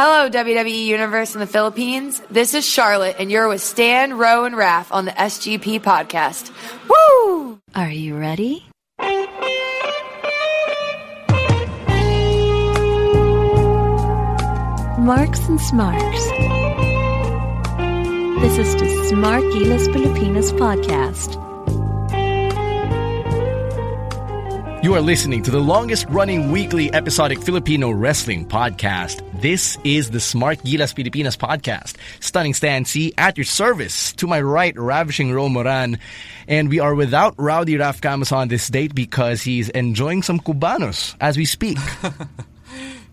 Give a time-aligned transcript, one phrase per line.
[0.00, 2.22] Hello, WWE Universe in the Philippines.
[2.30, 6.52] This is Charlotte, and you're with Stan, Ro, and Raf on the SGP podcast.
[6.88, 7.58] Woo!
[7.74, 8.64] Are you ready?
[15.00, 16.24] Marks and Smarks.
[18.40, 21.34] This is the Smart Gilas Filipinas podcast.
[24.84, 29.27] You are listening to the longest running weekly episodic Filipino wrestling podcast.
[29.40, 31.94] This is the Smart Gilas Filipinas podcast.
[32.18, 34.12] Stunning Stan C at your service.
[34.14, 35.98] To my right, Ravishing Ro Moran.
[36.48, 41.14] And we are without Rowdy Raf Camus on this date because he's enjoying some Cubanos
[41.20, 41.78] as we speak.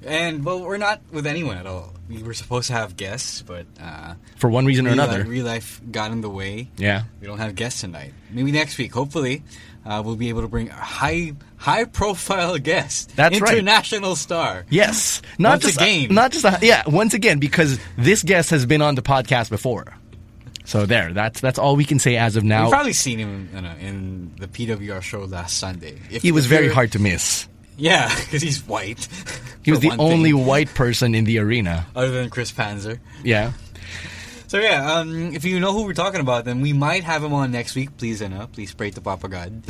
[0.07, 1.91] And well, we're not with anyone at all.
[2.07, 5.19] We were supposed to have guests, but uh, For one reason or another.
[5.19, 6.69] life, real life got in the way.
[6.77, 7.05] Yeah.
[7.19, 8.13] we don't have guests tonight.
[8.29, 9.41] Maybe next week, hopefully,
[9.85, 13.15] uh, we'll be able to bring a high high profile guest.
[13.15, 13.53] That's right.
[13.53, 14.65] international star.
[14.69, 15.21] Yes.
[15.37, 16.13] Not Once just again.
[16.13, 19.93] Not just a, yeah, once again because this guest has been on the podcast before.
[20.65, 22.63] So there, that's that's all we can say as of now.
[22.63, 25.99] You've probably seen him you know, in the PWR show last Sunday.
[26.09, 27.47] If, he was very hard to miss.
[27.77, 29.07] Yeah, because he's white.
[29.63, 31.85] He was the only thing, white person in the arena.
[31.95, 32.99] other than Chris Panzer.
[33.23, 33.51] Yeah.
[34.47, 37.33] So yeah, um, if you know who we're talking about, then we might have him
[37.33, 37.97] on next week.
[37.97, 39.63] Please, uh, please pray to Papa God.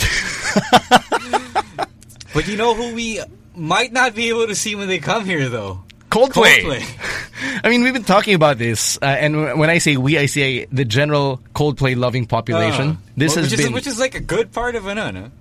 [2.33, 3.21] but you know who we
[3.55, 5.83] might not be able to see when they come here, though.
[6.09, 6.61] Coldplay.
[6.61, 7.61] Coldplay.
[7.63, 10.25] I mean, we've been talking about this, uh, and w- when I say we, I
[10.25, 12.89] say the general Coldplay loving population.
[12.89, 15.31] Uh, this well, has which is been which is like a good part of no?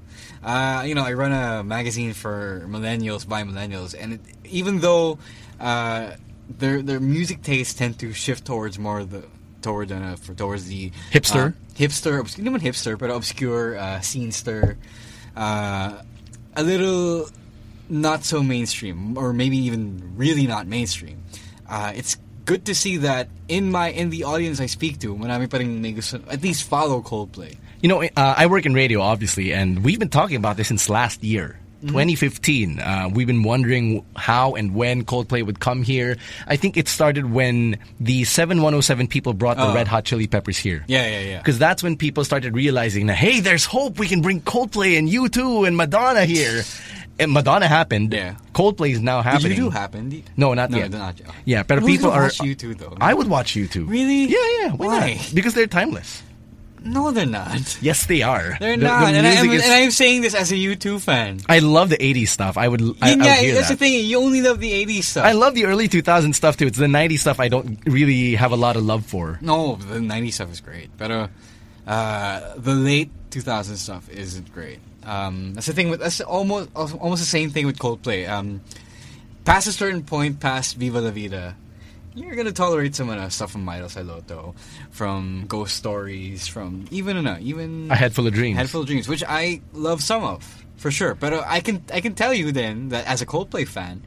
[0.43, 5.19] Uh, you know, I run a magazine for millennials by millennials, and it, even though
[5.61, 6.12] uh,
[6.49, 9.25] their their music tastes tend to shift towards more the
[9.62, 11.50] toward uh, for towards the Hipster?
[11.50, 14.77] uh, hipster, obs- not even hipster, but obscure, uh, scenester,
[15.37, 16.03] uh,
[16.55, 17.28] a little
[17.88, 21.22] not so mainstream, or maybe even really not mainstream.
[21.69, 25.49] Uh, it's good to see that in my in the audience I speak to, marami
[25.50, 27.56] pa rin may gusto, at least follow Coldplay.
[27.81, 30.88] You know, uh, I work in radio, obviously, and we've been talking about this since
[30.88, 31.61] last year.
[31.84, 31.93] Mm-hmm.
[31.93, 32.81] 2015.
[32.81, 36.17] Uh, we've been wondering how and when Coldplay would come here.
[36.47, 39.75] I think it started when the 7107 people brought the Oh.
[39.75, 40.84] Red Hot Chili Peppers here.
[40.89, 41.39] Yeah, yeah, yeah.
[41.39, 43.99] Because that's when people started realizing that, hey, there's hope.
[43.99, 46.62] We can bring Coldplay and U2 and Madonna here.
[47.17, 48.12] And Madonna happened.
[48.12, 48.34] Yeah.
[48.55, 49.50] Coldplay is now Did happening.
[49.53, 50.09] you do happen?
[50.09, 50.91] Did- No, not no, yet.
[50.91, 51.28] Not yet.
[51.44, 52.25] Yeah, but Who's people gonna are.
[52.25, 52.97] watch you too, though.
[53.00, 53.84] I would watch you too.
[53.84, 54.25] Really?
[54.25, 54.73] Yeah, yeah.
[54.73, 55.15] Why, Why?
[55.15, 55.31] not?
[55.33, 56.25] Because they're timeless.
[56.84, 57.78] No, they're not.
[57.81, 58.56] Yes, they are.
[58.61, 59.15] They're The- the not.
[59.15, 61.41] and, I am, is- and I'm saying this as a U2 fan.
[61.49, 62.56] I love the 80s stuff.
[62.59, 62.83] I would.
[62.83, 63.78] I, I yeah, would hear that's that.
[63.78, 64.05] the thing.
[64.05, 65.25] You only love the 80s stuff.
[65.25, 66.67] I love the early 2000s stuff too.
[66.67, 69.39] It's the 90s stuff I don't really have a lot of love for.
[69.41, 70.91] No, the 90s stuff is great.
[70.99, 71.28] But uh,
[71.87, 74.78] uh, the late 2000s stuff isn't great.
[75.05, 78.28] Um, that's the thing with that's almost almost the same thing with Coldplay.
[78.28, 78.61] Um,
[79.44, 81.56] past a certain point, past Viva la Vida,
[82.15, 84.55] you're gonna tolerate some of the stuff from Mylo Xyloto,
[84.91, 88.57] from Ghost Stories, from even uh, even A Head Full of Dreams.
[88.59, 91.15] Head Full of Dreams, which I love some of for sure.
[91.15, 94.03] But uh, I can I can tell you then that as a Coldplay fan,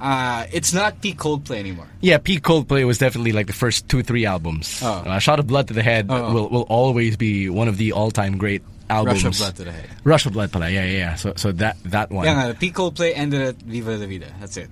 [0.00, 1.88] uh, it's not peak Coldplay anymore.
[2.00, 4.80] Yeah, peak Coldplay was definitely like the first two, three albums.
[4.82, 4.88] Oh.
[5.06, 6.32] Uh, Shot of Blood to the Head Oh.
[6.32, 9.22] will, will always be one of the all-time great albums.
[9.24, 9.90] Rush of Blood to the Head.
[10.04, 11.14] Rush of Blood to pala, yeah, yeah, yeah.
[11.16, 12.24] So, so that that one.
[12.24, 14.32] Yeah, the peak Coldplay ended at Viva la Vida.
[14.40, 14.70] That's it.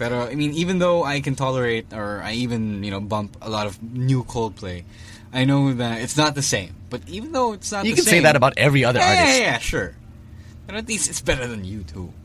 [0.00, 3.52] Pero I mean, even though I can tolerate, or I even you know bump a
[3.52, 4.88] lot of new Coldplay,
[5.28, 6.72] I know that it's not the same.
[6.88, 9.38] But even though it's not, you can say that about every other yeah, artist.
[9.38, 9.94] Yeah, yeah, sure.
[10.64, 12.16] But at least it's better than you too.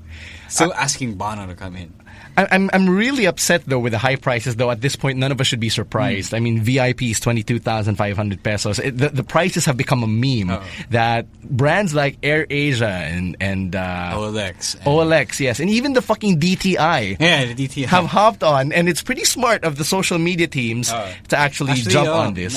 [0.47, 1.91] Still uh, asking Bono to come in.
[2.37, 4.55] I- I'm I'm really upset though with the high prices.
[4.55, 6.29] Though at this point, none of us should be surprised.
[6.31, 6.35] Hmm.
[6.35, 8.79] I mean, VIP is twenty two thousand five hundred pesos.
[8.79, 10.61] It, the, the prices have become a meme Oh.
[10.89, 14.75] that brands like Air Asia and and uh, OLX.
[14.75, 17.17] and- OLX, yes, and even the fucking DTI.
[17.19, 17.85] Yeah, the DTI.
[17.85, 21.11] Have hopped on, and it's pretty smart of the social media teams Oh.
[21.29, 22.53] to actually, Actually, jump oh, on this.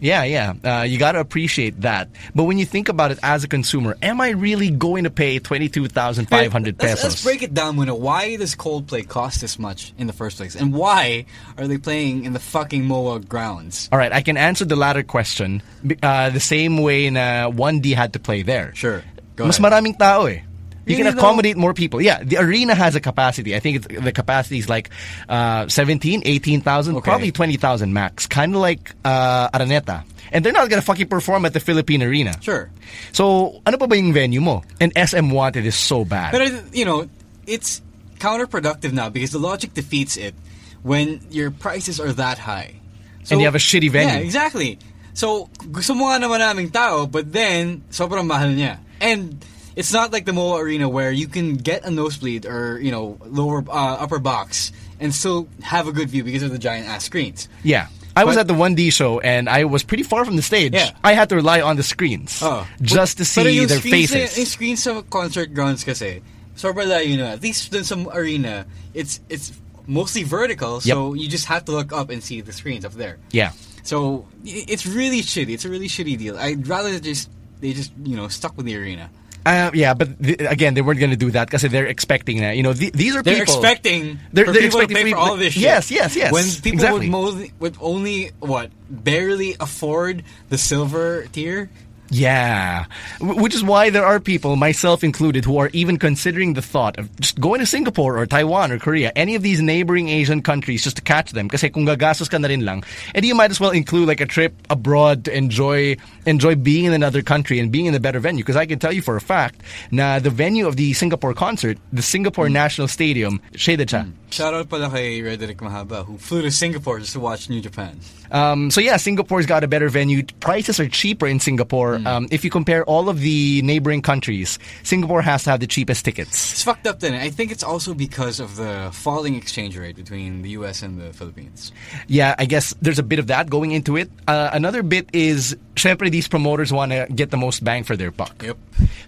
[0.00, 0.54] Yeah, yeah.
[0.64, 2.08] Uh, you got to appreciate that.
[2.34, 5.38] But when you think about it as a consumer, am I really going to pay
[5.38, 7.04] 22,500 Let's- pesos?
[7.04, 7.98] Let's, break it down, Muna.
[7.98, 10.54] Why does Coldplay cost this much in the first place?
[10.54, 11.26] And why
[11.58, 13.88] are they playing in the fucking MOA grounds?
[13.90, 15.62] All right, I can answer the latter question
[16.02, 18.70] uh, the same way na 1D had to play there.
[18.78, 19.02] Sure.
[19.34, 19.72] Go Mas ahead.
[19.72, 20.46] maraming tao eh.
[20.86, 21.18] You can though?
[21.18, 22.00] accommodate more people.
[22.00, 23.54] Yeah, the arena has a capacity.
[23.54, 24.90] I think the capacity is like
[25.28, 27.04] uh, 17, 18,000, Okay.
[27.04, 28.26] probably 20,000 max.
[28.26, 30.02] Kind of like uh, Araneta.
[30.32, 32.34] And they're not gonna fucking perform at the Philippine Arena.
[32.40, 32.70] Sure.
[33.10, 34.62] So, ano pa ba yung venue mo?
[34.80, 36.30] And SM Wanted is so bad.
[36.30, 37.10] But, you know,
[37.46, 37.82] it's
[38.20, 40.34] counterproductive now because the logic defeats it
[40.82, 42.76] when your prices are that high.
[43.24, 44.14] So, And you have a shitty venue.
[44.14, 44.78] Yeah, exactly.
[45.12, 48.78] So, gusto mo nga naman naming tao, but then, sobrang mahal niya.
[49.00, 49.44] And
[49.76, 53.18] it's not like the MOA Arena where you can get a nosebleed or, you know,
[53.26, 57.04] lower, uh, upper box and still have a good view because of the giant ass
[57.04, 57.48] screens.
[57.64, 57.88] yeah.
[58.16, 60.74] I was But- at the 1D show and I was pretty far from the stage.
[60.74, 60.90] Yeah.
[61.04, 62.66] I had to rely on the screens Oh.
[62.82, 64.36] just to see yung their faces.
[64.36, 66.18] Yung screens sa concert grounds kasi,
[66.60, 67.32] sobrang layo na.
[67.32, 69.52] At least dun sa arena, it's it's
[69.88, 73.16] mostly vertical, so you just have to look up and see the screens up there.
[73.32, 73.52] yeah.
[73.82, 75.56] So it's really shitty.
[75.56, 76.36] It's a really shitty deal.
[76.36, 77.32] I'd rather just
[77.64, 79.08] they just you know stuck with the arena.
[79.40, 82.60] Uh, yeah, but th- again, they weren't going to do that because they're expecting that.
[82.60, 83.56] You know, th- these are They're people.
[83.56, 85.64] expecting They're- they're people expecting for all this shit.
[85.64, 87.08] Yes, yes, yes, When people exactly.
[87.08, 91.72] would, mo- would only what barely afford the silver tier.
[92.10, 92.86] Yeah,
[93.20, 97.08] which is why there are people, myself included, who are even considering the thought of
[97.20, 100.96] just going to Singapore or Taiwan or Korea, any of these neighboring Asian countries, just
[100.96, 101.48] to catch them.
[101.48, 102.82] Kasi kung gagastos ka na rin lang,
[103.14, 105.96] and you might as well include like a trip abroad to enjoy
[106.26, 108.42] enjoy being in another country and being in a better venue.
[108.42, 109.62] Because I can tell you for a fact,
[109.92, 112.58] na the venue of the Singapore concert, the Singapore mm.
[112.58, 114.10] National Stadium, shaded siya.
[114.10, 114.12] Mm.
[114.34, 118.02] Shout out pala kay Rederick Mahaba who flew to Singapore just to watch New Japan.
[118.30, 120.22] Um, so yeah, Singapore's got a better venue.
[120.40, 122.00] Prices are cheaper in Singapore.
[122.04, 126.04] Um, if you compare all of the neighboring countries, Singapore has to have the cheapest
[126.04, 126.52] tickets.
[126.52, 127.14] It's fucked up then.
[127.14, 131.12] I think it's also because of the falling exchange rate between the US and the
[131.12, 131.72] Philippines.
[132.06, 134.10] Yeah, I guess there's a bit of that going into it.
[134.28, 138.10] Uh, another bit is, syempre, these promoters want to get the most bang for their
[138.10, 138.42] buck.
[138.42, 138.56] Yep.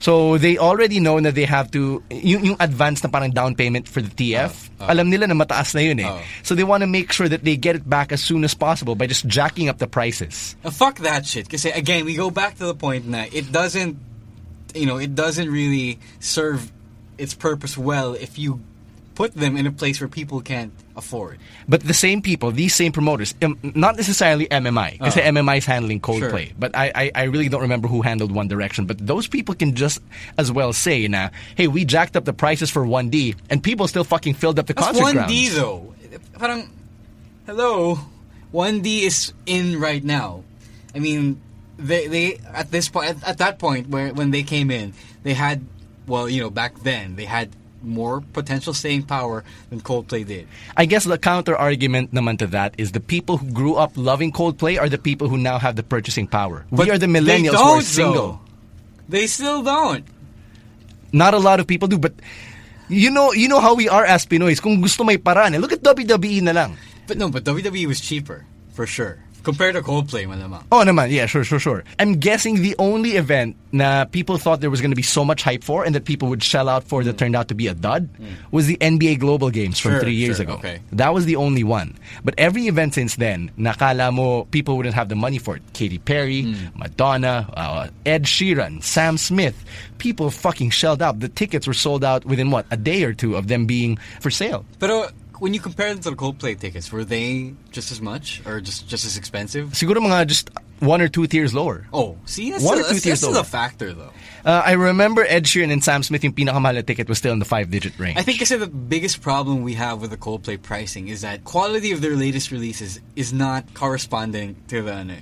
[0.01, 3.89] So they already know that they have to, yung, yung advance na parang down payment
[3.89, 6.09] for the TF, alam nila na mataas na yun eh.
[6.09, 6.21] Oh.
[6.43, 8.95] So they want to make sure that they get it back as soon as possible
[8.95, 10.57] by just jacking up the prices.
[10.65, 11.45] Now, fuck that shit.
[11.45, 13.99] Because again, we go back to the point that it doesn't,
[14.75, 16.73] you know, it doesn't really serve
[17.19, 18.61] its purpose well if you
[19.15, 21.39] put them in a place where people can't afford.
[21.69, 26.01] But the same people, these same promoters, um, not necessarily MMI, because MMI is handling
[26.01, 26.47] Coldplay.
[26.47, 26.57] Sure.
[26.59, 28.87] But I, I, I really don't remember who handled One Direction.
[28.87, 30.01] But those people can just
[30.39, 34.05] as well say, na, hey, we jacked up the prices for 1D, and people still
[34.05, 35.55] fucking filled up the That's concert 1D grounds.
[35.57, 35.95] though.
[36.39, 36.71] Parang,
[37.45, 37.99] hello,
[38.53, 40.45] 1D is in right now.
[40.95, 41.41] I mean,
[41.79, 45.35] they they at this point at, at that point where when they came in, they
[45.35, 45.65] had
[46.07, 47.51] well, you know, back then they had
[47.83, 50.47] more potential staying power than Coldplay did.
[50.77, 54.31] I guess the counter argument naman to that is the people who grew up loving
[54.31, 56.65] Coldplay are the people who now have the purchasing power.
[56.71, 58.15] we are the millennials who are single.
[58.15, 58.41] though.
[59.09, 60.05] They still don't.
[61.13, 62.15] Not a lot of people do, but
[62.89, 64.61] you know, you know how we are as Pinoys.
[64.61, 66.77] Kung gusto may paraan, eh, look at WWE na lang.
[67.13, 70.65] But no, but WWE was cheaper for sure compared to Coldplay, malamang.
[70.73, 71.11] Oh, naman.
[71.11, 71.85] Yeah, sure, sure, sure.
[71.99, 75.43] I'm guessing the only event na people thought there was going to be so much
[75.43, 77.19] hype for and that people would shell out for that mm.
[77.19, 78.29] turned out to be a dud mm.
[78.51, 80.55] was the NBA Global Games from Sure, three years sure, ago.
[80.55, 80.81] okay.
[80.93, 81.97] That was the only one.
[82.25, 85.63] But every event since then, nakala mo people wouldn't have the money for it.
[85.73, 86.77] Katy Perry, mm.
[86.77, 89.65] Madonna, uh, Ed Sheeran, Sam Smith.
[89.99, 91.21] People fucking shelled out.
[91.21, 94.31] The tickets were sold out within what, a day or two of them being for
[94.31, 94.65] sale.
[94.79, 95.09] Pero
[95.43, 98.87] when you compare them to the Coldplay tickets, were they just as much or just
[98.87, 99.71] just as expensive?
[99.75, 101.85] Siguro mga just one or two tiers lower.
[101.93, 103.43] Oh, see, that's One still, or two that's, tiers that's still lower.
[103.43, 104.15] a factor though.
[104.47, 107.41] Uh, I remember Ed Sheeran and Sam Smith, yung pinakamahal na ticket was still in
[107.43, 108.19] the five-digit range.
[108.19, 111.43] I think I said the biggest problem we have with the Coldplay pricing is that
[111.43, 115.19] quality of their latest releases is not corresponding to the ano.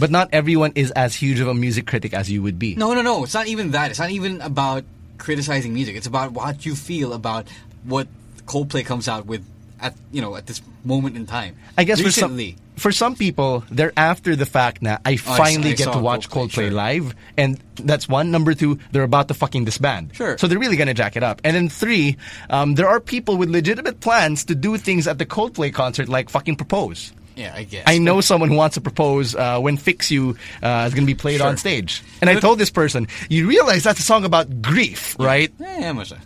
[0.00, 2.72] But not everyone is as huge of a music critic as you would be.
[2.72, 3.20] No, no, no.
[3.24, 3.90] It's not even that.
[3.92, 4.84] It's not even about
[5.18, 5.96] criticizing music.
[5.96, 7.48] It's about what you feel about
[7.84, 8.08] what
[8.48, 9.44] Coldplay comes out with
[9.80, 11.56] at you know at this moment in time.
[11.76, 12.56] I guess for some, recently.
[12.76, 16.48] for some people, they're after the fact that I I finally get to watch Coldplay,
[16.48, 16.70] Coldplay sure.
[16.70, 18.30] live, and that's one.
[18.30, 20.14] Number two, they're about to fucking disband.
[20.14, 20.38] Sure.
[20.38, 21.40] So they're really gonna jack it up.
[21.44, 22.16] And then three,
[22.50, 26.30] um, there are people with legitimate plans to do things at the Coldplay concert, like
[26.30, 27.12] fucking propose.
[27.36, 27.84] yeah, I guess.
[27.86, 31.12] I know someone who wants to propose uh, when "Fix You" uh, is going to
[31.12, 34.60] be played on stage, and I told this person, "You realize that's a song about
[34.60, 36.18] grief, right?" Yeah, yeah.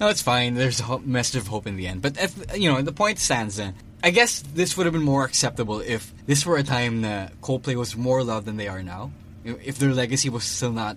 [0.00, 0.54] No, it's fine.
[0.54, 2.02] There's a message of hope in the end.
[2.02, 3.56] But if you know, the point stands.
[3.56, 7.40] Then I guess this would have been more acceptable if this were a time that
[7.40, 9.10] Coldplay was more loved than they are now.
[9.44, 10.96] If their legacy was still not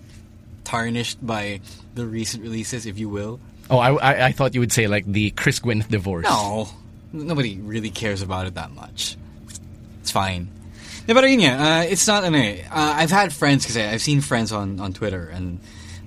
[0.64, 1.60] tarnished by
[1.94, 3.40] the recent releases, if you will.
[3.70, 6.24] Oh, I, I, I thought you would say like the Chris Gwyneth divorce.
[6.24, 6.68] No,
[7.12, 9.16] nobody really cares about it that much.
[10.00, 10.48] It's fine.
[11.06, 12.62] Yeah, but yun uh, it's not eh.
[12.70, 15.58] Uh, I've had friends because I've seen friends on, on Twitter and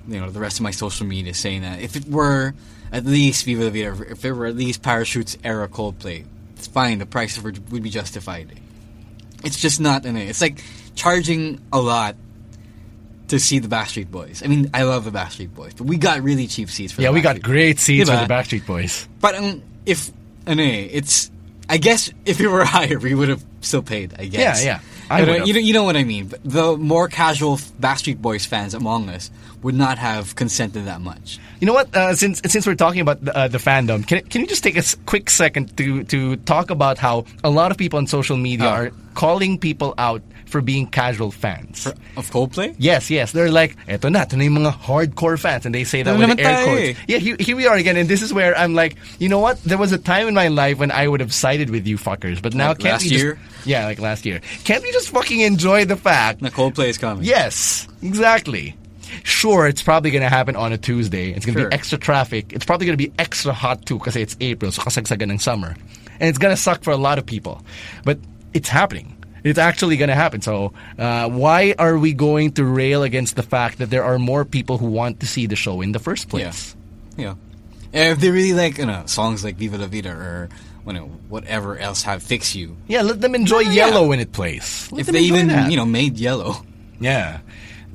[0.08, 2.54] you know the rest of my social media saying that if it were
[2.92, 6.24] at least Viva La Vida, if it were at least Parachutes era Coldplay,
[6.56, 6.98] it's fine.
[6.98, 8.60] The price would, would be justified.
[9.44, 10.16] It's just not an.
[10.16, 10.62] It's like
[10.94, 12.16] charging a lot
[13.28, 14.42] to see the Backstreet Boys.
[14.44, 17.02] I mean, I love the Backstreet Boys, but we got really cheap seats for.
[17.02, 18.20] Yeah, we got great seats Diba?
[18.20, 19.08] for the Backstreet Boys.
[19.20, 20.10] But um, if
[20.46, 21.30] ano it's,
[21.68, 24.14] I guess if it were higher, we would have still paid.
[24.18, 24.64] I guess.
[24.64, 24.80] Yeah, yeah.
[25.10, 26.26] I But, uh, you know, you know what I mean.
[26.26, 29.30] But the more casual Backstreet Boys fans among us
[29.62, 31.38] would not have consented that much.
[31.60, 31.94] You know what?
[31.94, 34.76] Uh, since since we're talking about the, uh, the fandom, can can you just take
[34.76, 38.66] a quick second to to talk about how a lot of people on social media
[38.66, 38.70] Oh.
[38.70, 41.86] are calling people out for being casual fans?
[42.16, 42.74] Of Coldplay.
[42.78, 43.32] Yes, yes.
[43.32, 45.66] They're like, eto na, ito na yung mga hardcore fans.
[45.66, 46.80] And they say that with air quotes.
[46.80, 46.94] eh.
[47.06, 47.96] Yeah, here, here we are again.
[47.96, 49.62] And this is where I'm like, you know what?
[49.64, 52.40] There was a time in my life when I would have sided with you fuckers.
[52.40, 53.38] But now Like can't last we just- year?
[53.64, 54.40] yeah, like last year.
[54.64, 57.24] Can't we just fucking enjoy the fact Na Coldplay is coming.
[57.24, 58.76] Yes, exactly.
[59.22, 61.30] Sure, it's probably going to happen on a Tuesday.
[61.32, 61.70] It's going to Sure.
[61.70, 62.52] be extra traffic.
[62.52, 65.76] It's probably going to be extra hot too because it's April, so kasagsagan ng summer.
[66.20, 67.62] And it's going to suck for a lot of people.
[68.04, 68.18] But
[68.54, 69.15] it's happening.
[69.46, 70.42] It's actually going to happen.
[70.42, 74.44] So uh, why are we going to rail against the fact that there are more
[74.44, 76.74] people who want to see the show in the first place?
[77.16, 77.34] Yeah.
[77.92, 80.48] And if they really like, you know, songs like Viva La Vida or
[80.86, 82.76] you know, whatever else have Fix You.
[82.86, 83.86] Yeah, let them enjoy Yeah.
[83.88, 84.90] Yellow when it plays.
[84.92, 85.70] Let if they even, that.
[85.70, 86.64] you know, made Yellow.
[87.00, 87.40] Yeah.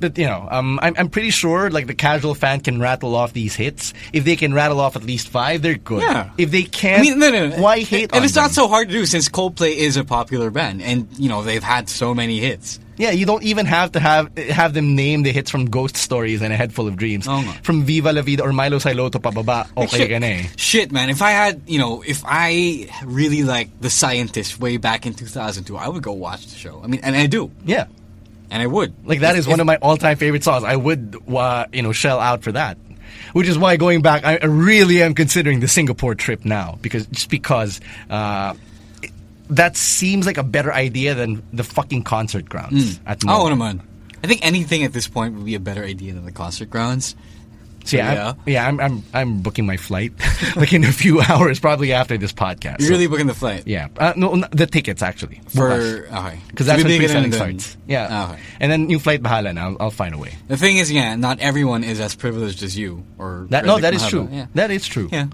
[0.02, 3.32] But, you know, um, I'm, I'm pretty sure, like, the casual fan can rattle off
[3.32, 3.94] these hits.
[4.12, 6.02] If they can rattle off at least five, they're good.
[6.02, 6.30] Yeah.
[6.36, 7.56] If they can't, I mean, no, no, no.
[7.62, 10.82] why hate And it's not so hard to do since Coldplay is a popular band,
[10.82, 12.80] and you know they've had so many hits.
[12.96, 16.42] Yeah, you don't even have to have have them name the hits from Ghost Stories
[16.42, 17.26] and A Head Full of Dreams.
[17.26, 17.54] Oo nga.
[17.62, 20.42] From Viva La Vida or Mylo Xyloto pababa, okay shit, ka na eh.
[20.56, 21.08] shit, man.
[21.10, 25.76] If I had, you know, if I really liked The Scientist way back in 2002,
[25.76, 26.82] I would go watch the show.
[26.82, 27.86] I mean, and I do, Yeah.
[28.52, 28.92] And I would.
[29.04, 30.62] Like that If- is one if- of my all-time favorite songs.
[30.62, 32.76] I would, uh, you know, shell out for that.
[33.32, 37.30] Which is why going back, I really am considering the Singapore trip now because just
[37.30, 37.80] because
[38.10, 38.52] uh,
[39.02, 39.10] it-
[39.48, 43.50] that seems like a better idea than the fucking concert grounds at Oh, Mall.
[43.50, 43.80] naman.
[44.22, 47.16] I think anything at this point would be a better idea than the concert grounds.
[47.84, 48.28] So yeah, Yeah.
[48.30, 50.12] I'm, yeah, I'm, I'm I'm booking my flight
[50.56, 52.78] like in a few hours, probably after this podcast.
[52.80, 55.72] You're So- really booking the flight Yeah, uh, no, no, the tickets actually for
[56.06, 57.58] okay because that's So when pre-selling ka na dun.
[57.58, 57.76] starts.
[57.88, 58.40] Yeah, Ah, Okay.
[58.60, 59.66] and then yung flight bahala na.
[59.74, 60.34] I'll, I'll find a way.
[60.48, 63.94] The thing is, yeah, not everyone is as privileged as you or That no, that
[63.94, 64.28] is true.
[64.30, 64.46] Yeah.
[64.54, 65.08] That is true.
[65.10, 65.26] Yeah.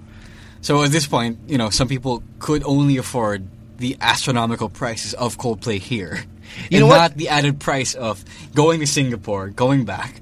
[0.61, 3.47] So at this point, you know, some people could only afford
[3.79, 6.25] the astronomical prices of Coldplay here.
[6.73, 6.97] You and know what?
[6.99, 8.25] not the added price of
[8.57, 10.21] going to Singapore, going back.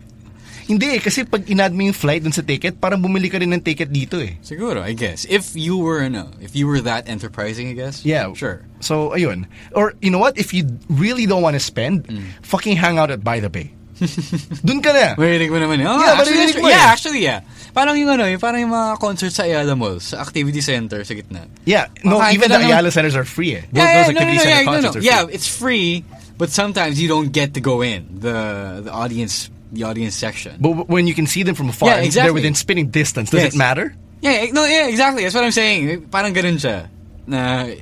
[0.66, 3.54] Hindi eh, kasi pag inad mo yung flight dun sa ticket, parang bumili ka rin
[3.54, 4.34] ng ticket dito eh.
[4.42, 5.22] Siguro, I guess.
[5.24, 8.02] If you were no, if you were that enterprising, I guess.
[8.02, 8.34] Yeah.
[8.34, 8.66] Sure.
[8.82, 9.46] So, ayun.
[9.72, 10.34] Or, you know what?
[10.36, 12.26] If you really don't want to spend, Mm.
[12.42, 13.70] fucking hang out at By the Bay.
[14.66, 15.16] Dun ka na.
[15.16, 15.80] Marinig mo naman.
[15.86, 16.68] Oh, Yeah, actually, that's mo true.
[16.68, 16.74] eh.
[16.76, 17.40] Yeah, actually, yeah.
[17.72, 21.14] Parang yung ano, yung parang yung mga concert sa Ayala Mall, sa activity center sa
[21.16, 21.48] gitna.
[21.64, 21.88] Yeah.
[22.04, 23.64] No, Makain even the Ayala centers are free eh.
[23.72, 25.00] Those, Yeah, yeah, those no, no, no, yeah, no, no.
[25.00, 26.04] Yeah, it's free,
[26.36, 28.36] but sometimes you don't get to go in the
[28.84, 30.56] the audience the audience section.
[30.58, 32.32] But when you can see them from afar, Yeah, exactly.
[32.32, 33.54] they're within spinning distance, does Yes.
[33.54, 33.92] it matter?
[34.24, 35.22] Yeah, no, yeah, exactly.
[35.22, 36.08] That's what I'm saying.
[36.08, 36.88] Parang ganun siya.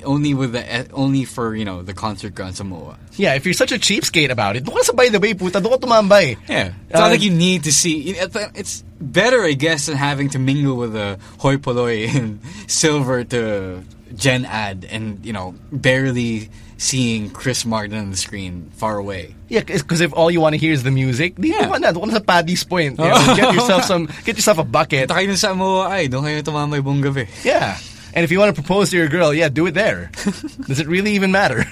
[0.05, 2.97] Only with the eh, only for you know the concert ground sa MOA.
[3.15, 5.85] Yeah, if you're such a cheapskate about it, sa By the Bay, puta, doon ka
[5.87, 6.37] tumambay.
[6.49, 8.17] Yeah, it's not Uh, like you need to see.
[8.17, 13.85] It's better, I guess, than having to mingle with the hoi polloi and silver to
[14.17, 19.35] Gen Ad and you know barely seeing Chris Martin on the screen far away.
[19.49, 21.71] Yeah, because if all you want to hear is the music, di Yeah.
[21.71, 21.79] yeah.
[21.79, 22.99] na, na sa Paddy's Point.
[22.99, 25.09] You know, get yourself some, get yourself a bucket.
[25.09, 27.29] Punta kayo sa MOA ay, doon kayo tumambay buong gabi.
[27.45, 27.79] Yeah.
[28.15, 30.11] And if you want to propose to your girl, yeah, do it there.
[30.67, 31.67] Does it really even matter?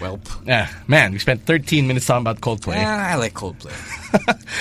[0.00, 0.22] Welp.
[0.46, 2.76] Yeah, man, we spent 13 minutes talking about Coldplay.
[2.78, 3.74] Yeah, I like Coldplay,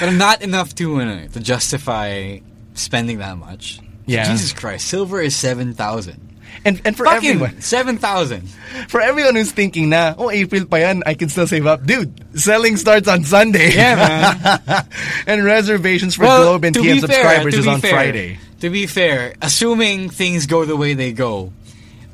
[0.02, 2.40] but not enough to uh, to justify
[2.74, 3.80] spending that much.
[4.08, 4.26] Yeah.
[4.26, 6.27] Jesus Christ, silver is seven thousand.
[6.66, 8.50] And and for everyone, seven thousand.
[8.90, 11.86] for everyone who's thinking na, oh, April pa yan, I can still save up.
[11.86, 13.72] Dude, selling starts on Sunday.
[13.74, 14.88] Yeah, man.
[15.28, 18.40] and reservations for Globe and TM fair, subscribers is on fair, Friday.
[18.62, 21.54] To be fair, assuming things go the way they go,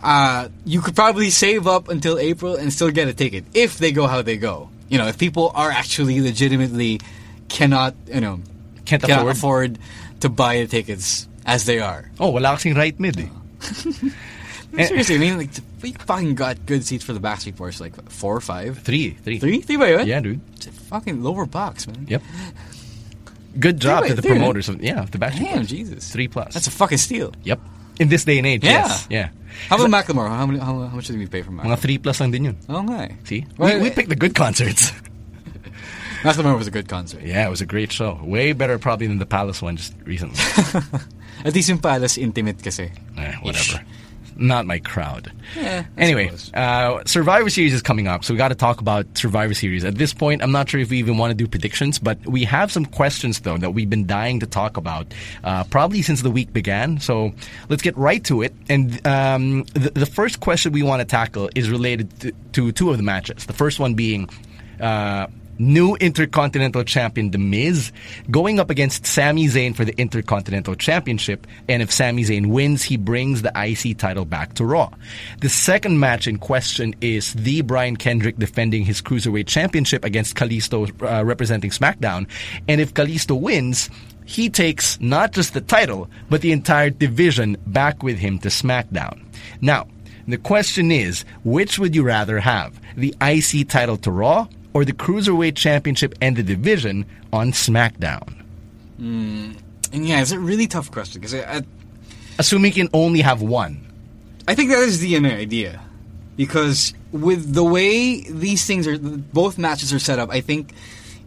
[0.03, 3.91] uh, you could probably save up until April and still get a ticket if they
[3.91, 4.69] go how they go.
[4.89, 6.99] You know, if people are actually legitimately
[7.49, 8.41] cannot, you know,
[8.85, 9.77] Can't cannot afford.
[9.77, 9.79] afford
[10.19, 12.11] to buy the tickets as they are.
[12.19, 13.27] Oh, wala kasing right mid eh.
[13.63, 15.49] Seriously, I mean, like,
[15.83, 19.37] we fucking got good seats for the Backstreet Boys, like four or five, Three, three.
[19.37, 20.07] three, three by what?
[20.07, 20.41] Yeah, dude.
[20.55, 22.05] It's a fucking lower box, man.
[22.09, 22.23] Yep.
[23.59, 24.31] Good job to the three.
[24.31, 25.69] promoters of yeah, of the Backstreet Damn, Boys.
[25.69, 26.55] Jesus, Three plus.
[26.55, 27.31] That's a fucking steal.
[27.43, 27.59] Yep.
[27.99, 28.71] In this day and age, Yeah.
[28.87, 29.07] yes.
[29.11, 29.29] Yeah.
[29.69, 30.27] How about Macklemore?
[30.27, 31.77] How, many, how, how much did we pay for Mga Macklemore?
[31.77, 32.57] three plus lang din yun.
[32.67, 33.15] Oh, okay.
[33.25, 33.45] See?
[33.59, 34.91] Well, we, we pick the good concerts.
[36.23, 37.21] Macklemore was a good concert.
[37.21, 38.19] Yeah, it was a great show.
[38.23, 40.39] Way better probably than the Palace one just recently.
[41.45, 42.91] At least yung Palace intimate kasi.
[43.17, 43.81] Eh, whatever.
[44.35, 45.31] Not my crowd.
[45.55, 49.53] Yeah, anyway, uh, Survivor Series is coming up, so we got to talk about Survivor
[49.53, 49.85] Series.
[49.85, 52.43] At this point, I'm not sure if we even want to do predictions, but we
[52.45, 55.13] have some questions though that we've been dying to talk about,
[55.43, 56.99] uh, probably since the week began.
[56.99, 57.31] So
[57.69, 58.55] let's get right to it.
[58.69, 62.89] And um, the, the first question we want to tackle is related to, to two
[62.89, 63.45] of the matches.
[63.45, 64.29] The first one being.
[64.79, 65.27] Uh,
[65.59, 67.91] New Intercontinental Champion The Miz
[68.31, 72.97] going up against Sami Zayn for the Intercontinental Championship, and if Sami Zayn wins, he
[72.97, 74.89] brings the IC title back to Raw.
[75.41, 80.89] The second match in question is the Brian Kendrick defending his Cruiserweight Championship against Kalisto
[81.03, 82.27] uh, representing SmackDown,
[82.67, 83.89] and if Kalisto wins,
[84.25, 89.23] he takes not just the title, but the entire division back with him to SmackDown.
[89.61, 89.87] Now,
[90.27, 92.79] the question is, which would you rather have?
[92.95, 98.43] The IC title to Raw or the Cruiserweight Championship and the division on SmackDown?
[98.99, 101.61] And yeah, it's a really tough question because I, I,
[102.39, 103.85] Assuming you can only have one.
[104.47, 105.81] I think that is the inner idea.
[106.35, 110.73] Because with the way these things are, both matches are set up, I think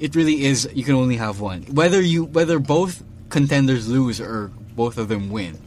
[0.01, 1.63] it really is you can only have one.
[1.63, 5.59] Whether you whether both contenders lose or both of them win,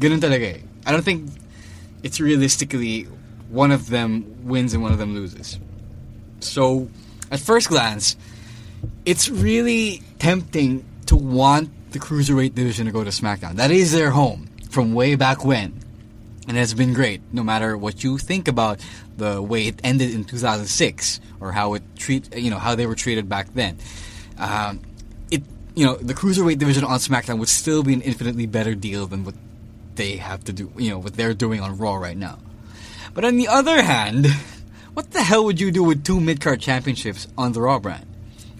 [0.00, 0.56] ganun talaga.
[0.56, 0.60] eh.
[0.84, 1.30] I don't think
[2.02, 3.04] it's realistically
[3.50, 5.60] one of them wins and one of them loses.
[6.40, 6.88] So,
[7.32, 8.16] at first glance,
[9.04, 13.54] it's really tempting to want the cruiserweight division to go to SmackDown.
[13.56, 15.80] That is their home from way back when.
[16.46, 18.80] And it's been great, no matter what you think about
[19.16, 22.94] the way it ended in 2006 or how it treat, you know, how they were
[22.94, 23.78] treated back then.
[24.38, 24.80] Um,
[25.30, 25.42] it,
[25.74, 29.24] you know, the cruiserweight division on SmackDown would still be an infinitely better deal than
[29.24, 29.34] what
[29.94, 32.38] they have to do, you know, what they're doing on Raw right now.
[33.14, 34.26] But on the other hand,
[34.94, 38.06] what the hell would you do with two mid-card championships on the Raw brand?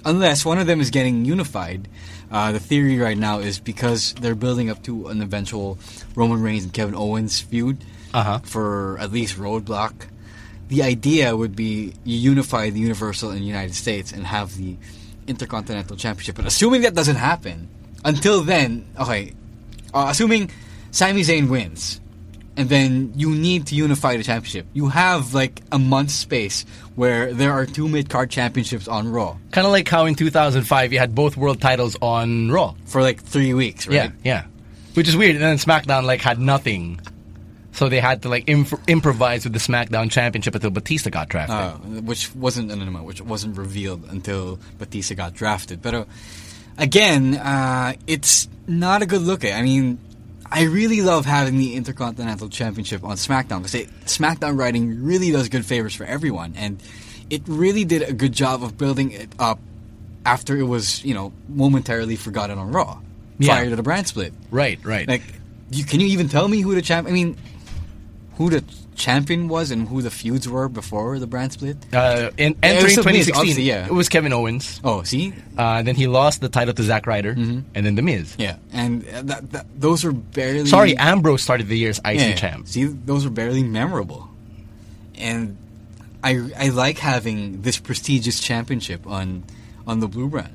[0.04, 1.88] Unless one of them is getting unified.
[2.30, 5.78] Uh, the theory right now is because they're building up to an eventual
[6.14, 7.78] Roman Reigns and Kevin Owens feud
[8.14, 8.38] Uh-huh.
[8.44, 9.92] for at least Roadblock.
[10.68, 14.76] The idea would be you unify the Universal and United States and have the
[15.26, 16.36] Intercontinental Championship.
[16.36, 17.68] But assuming that doesn't happen,
[18.04, 19.34] until then, okay,
[19.94, 20.50] uh, assuming
[20.90, 22.00] Sami Zayn wins,
[22.56, 24.66] and then you need to unify the championship.
[24.72, 29.38] You have like a month's space where there are two mid card championships on Raw
[29.50, 32.74] Kind of like how in 2005 you had both world titles on Raw.
[32.84, 33.94] for like three weeks, right?
[33.94, 34.44] Yeah, yeah.
[34.94, 35.36] Which is weird.
[35.36, 37.00] And then SmackDown like had nothing.
[37.74, 41.56] So they had to like imp- improvise with the SmackDown Championship until Batista got drafted.
[41.56, 45.80] Uh, which wasn't no, no, no, which wasn't revealed until Batista got drafted.
[45.80, 46.04] But uh,
[46.76, 49.46] again, uh, it's not a good look.
[49.46, 49.98] I mean,
[50.54, 53.72] I really love having the Intercontinental Championship on SmackDown because
[54.04, 56.82] SmackDown writing really does good favors for everyone, and
[57.30, 59.58] it really did a good job of building it up
[60.26, 63.00] after it was you know momentarily forgotten on Raw
[63.38, 63.54] Yeah.
[63.54, 64.34] prior to the brand split.
[64.50, 65.08] right, right.
[65.08, 65.22] Like,
[65.70, 67.08] you, can you even tell me who the champ?
[67.08, 67.36] I mean,
[68.36, 68.62] who the
[68.94, 71.76] champion was and who the feuds were before the brand split?
[71.92, 73.86] uh, in, Yeah, entering Miz, 2016, obviously, yeah.
[73.86, 74.80] it was Kevin Owens.
[74.84, 78.34] Oh, see, Uh, then he lost the title to Zack Ryder, and then The Miz.
[78.38, 80.66] yeah, and that, that, those were barely.
[80.66, 82.68] Sorry, Ambrose started the year as IC yeah, champ.
[82.68, 84.28] See, those are barely memorable,
[85.16, 85.56] and
[86.22, 89.44] I I like having this prestigious championship on
[89.86, 90.52] on the blue brand.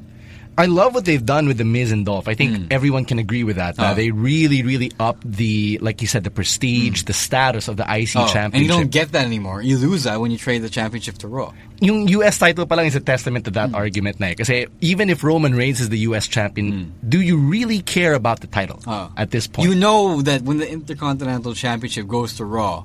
[0.57, 2.27] I love what they've done with the Miz and Dolph.
[2.27, 3.75] I think everyone can agree with that.
[3.77, 3.93] Oh.
[3.93, 8.15] They really, really upped the, like you said, the prestige, the status of the IC
[8.17, 8.53] Oh, championship.
[8.55, 9.61] and you don't get that anymore.
[9.61, 11.53] You lose that when you trade the championship to Raw.
[11.79, 14.33] yung US title palang is a testament to that argument na eh.
[14.33, 18.47] Kasi even if Roman Reigns is the US champion, do you really care about the
[18.49, 19.11] title Oh.
[19.15, 19.69] at this point?
[19.69, 22.81] You know that when the Intercontinental Championship goes to Raw,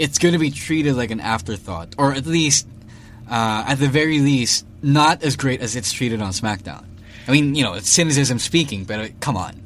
[0.00, 2.64] it's going to be treated like an afterthought, or at least,
[3.28, 6.88] uh, at the very least, not as great as it's treated on SmackDown.
[7.28, 9.60] I mean, you know, it's cynicism speaking, but uh, come on.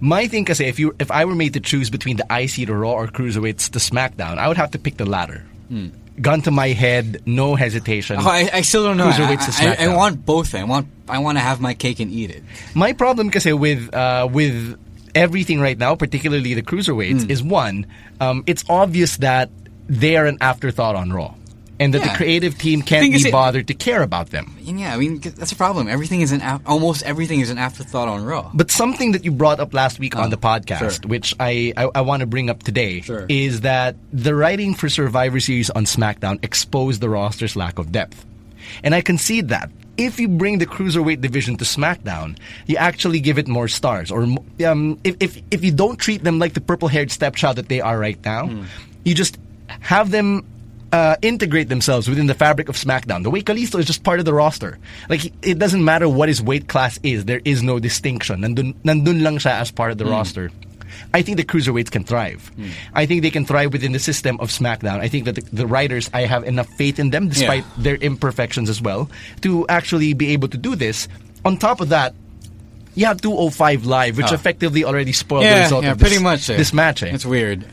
[0.00, 2.74] My thing kasi if you if I were made to choose between the IC to
[2.74, 5.44] Raw or Cruiserweights to SmackDown, I would have to pick the latter.
[6.20, 8.16] Gun to my head, no hesitation.
[8.18, 9.08] Oh, I, I still don't know.
[9.08, 10.54] I, Cruiserweights to I- I- I want both.
[10.54, 12.42] I want I want to have my cake and eat it.
[12.74, 14.76] My problem kasi with uh, with
[15.14, 17.30] everything right now, particularly the cruiserweights, Hmm.
[17.30, 17.86] is one,
[18.20, 19.50] um, it's obvious that
[19.88, 21.34] they are an afterthought on Raw,
[21.80, 24.54] and that the creative team can't be it- bothered to care about them.
[24.60, 25.88] Yeah, I mean that's a problem.
[25.88, 28.50] Everything is an almost everything is an afterthought on Raw.
[28.54, 31.08] But something that you brought up last week on Oh, the podcast, sure.
[31.08, 33.26] which I, I, I want to bring up today, Sure.
[33.28, 38.24] is that the writing for Survivor Series on SmackDown exposed the roster's lack of depth.
[38.84, 39.70] And I concede that.
[39.96, 44.10] If you bring the cruiserweight division to SmackDown, you actually give it more stars.
[44.10, 44.22] Or
[44.64, 47.80] um, if, if, if you don't treat them like the purple haired stepchild that they
[47.82, 48.64] are right now, Hmm.
[49.04, 49.36] you just
[49.80, 50.44] have them
[50.92, 53.22] uh, integrate themselves within the fabric of SmackDown.
[53.22, 54.78] The way Kalisto is just part of the roster.
[55.08, 57.24] Like it doesn't matter what his weight class is.
[57.26, 58.40] There is no distinction.
[58.42, 60.50] Nandun, nandun lang siya as part of the roster.
[61.14, 62.50] I think the cruiserweights can thrive.
[62.94, 64.98] I think they can thrive within the system of SmackDown.
[65.00, 67.82] I think that the, the writers, I have enough faith in them, despite Yeah.
[67.82, 69.08] their imperfections as well,
[69.42, 71.06] to actually be able to do this.
[71.44, 72.14] On top of that,
[72.96, 74.34] you have 205 live, which Oh.
[74.34, 76.50] effectively already spoiled the Yeah, result yeah, of this, pretty much.
[76.50, 76.56] eh.
[76.56, 77.02] this match.
[77.04, 77.10] Eh.
[77.14, 77.64] It's weird.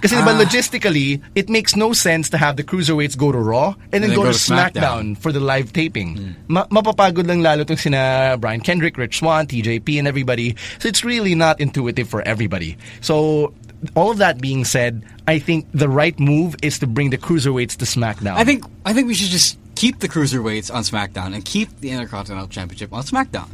[0.00, 4.02] Kasi diba, logistically, it makes no sense to have the cruiserweights go to Raw and,
[4.02, 6.36] then, go, to SmackDown, for the live taping.
[6.48, 10.56] Ma- mapapagod lang lalo itong sina Brian Kendrick, Rich Swann, TJP, and everybody.
[10.78, 12.78] So it's really not intuitive for everybody.
[13.00, 13.52] So
[13.94, 17.76] all of that being said, I think the right move is to bring the cruiserweights
[17.78, 18.36] to SmackDown.
[18.36, 21.90] I think I think we should just keep the cruiserweights on SmackDown and keep the
[21.90, 23.48] Intercontinental Championship on SmackDown.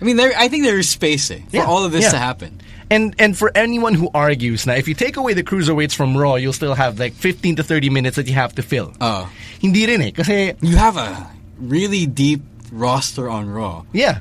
[0.00, 0.32] I mean, there.
[0.36, 2.10] I think there is space eh, for Yeah, all of this yeah.
[2.12, 2.60] to happen.
[2.90, 6.34] And and for anyone who argues now, if you take away the cruiserweights from Raw,
[6.34, 8.92] you'll still have like 15 to 30 minutes that you have to fill.
[9.00, 9.30] Oh.
[9.60, 10.10] Hindi rin eh.
[10.10, 13.84] Kasi You have a really deep roster on Raw.
[13.92, 14.20] Yeah.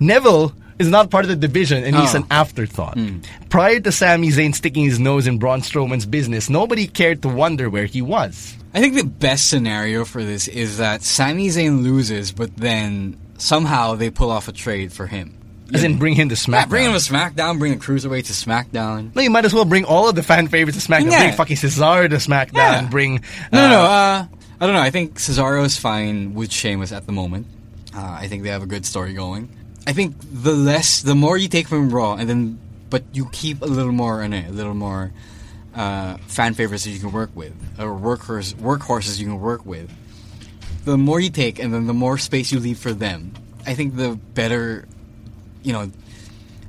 [0.00, 2.18] Neville is not part of the division and he's Oh.
[2.18, 2.96] an afterthought.
[3.48, 7.68] Prior to Sami Zayn sticking his nose in Braun Strowman's business, nobody cared to wonder
[7.68, 8.56] where he was.
[8.74, 13.94] I think the best scenario for this is that Sami Zayn loses, but then somehow
[13.94, 15.35] they pull off a trade for him.
[15.74, 16.52] As in bring him to SmackDown.
[16.52, 19.14] Yeah, bring him to SmackDown, bring the cruiserweight to SmackDown.
[19.14, 21.10] no, you might as well bring all of the fan favorites to SmackDown.
[21.10, 21.24] Yeah.
[21.24, 22.54] Bring fucking Cesaro to SmackDown.
[22.54, 22.88] Yeah.
[22.88, 23.20] Bring
[23.52, 23.80] No, uh, no, no.
[23.82, 24.26] Uh,
[24.60, 24.80] I don't know.
[24.80, 27.46] I think Cesaro is fine with Sheamus at the moment.
[27.94, 29.48] Uh, I think they have a good story going.
[29.86, 32.58] I think the less, the more you take from Raw, and then,
[32.90, 35.12] but you keep a little more in it, a little more
[35.74, 39.90] uh, fan favorites that you can work with, or workhorse, workhorses you can work with.
[40.84, 43.32] The more you take, and then the more space you leave for them.
[43.66, 44.86] I think the better,
[45.66, 45.90] you know,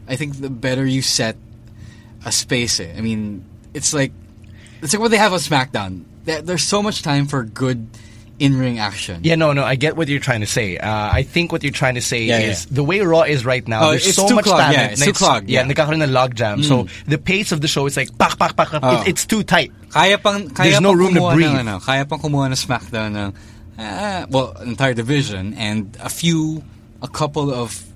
[0.10, 1.38] I think the better you set
[2.26, 2.82] a space.
[2.82, 2.90] eh.
[2.98, 3.46] I mean,
[3.78, 4.10] it's like
[4.82, 6.04] it's like what they have on SmackDown.
[6.26, 7.88] There's so much time for good
[8.38, 9.22] in-ring action.
[9.24, 9.64] Yeah, no, no.
[9.64, 10.78] I get what you're trying to say.
[10.78, 12.76] Uh, I think what you're trying to say Yeah, is yeah.
[12.76, 13.88] the way Raw is right now.
[13.88, 14.78] Oh, there's so much clogged, talent.
[14.78, 15.72] yeah, it's too clogged, Yeah, yeah.
[15.74, 16.62] nagkakaroon ng logjam.
[16.68, 18.78] So the pace of the show is like pak pak pak.
[18.84, 19.02] Oh.
[19.02, 19.72] It, it's too tight.
[19.90, 21.50] Kaya pang kaya There's no room to breathe.
[21.50, 23.30] Ng, ano, kaya pang kumuha ng SmackDown ng
[23.80, 26.62] uh, well, an entire division and a few,
[27.02, 27.87] a couple of,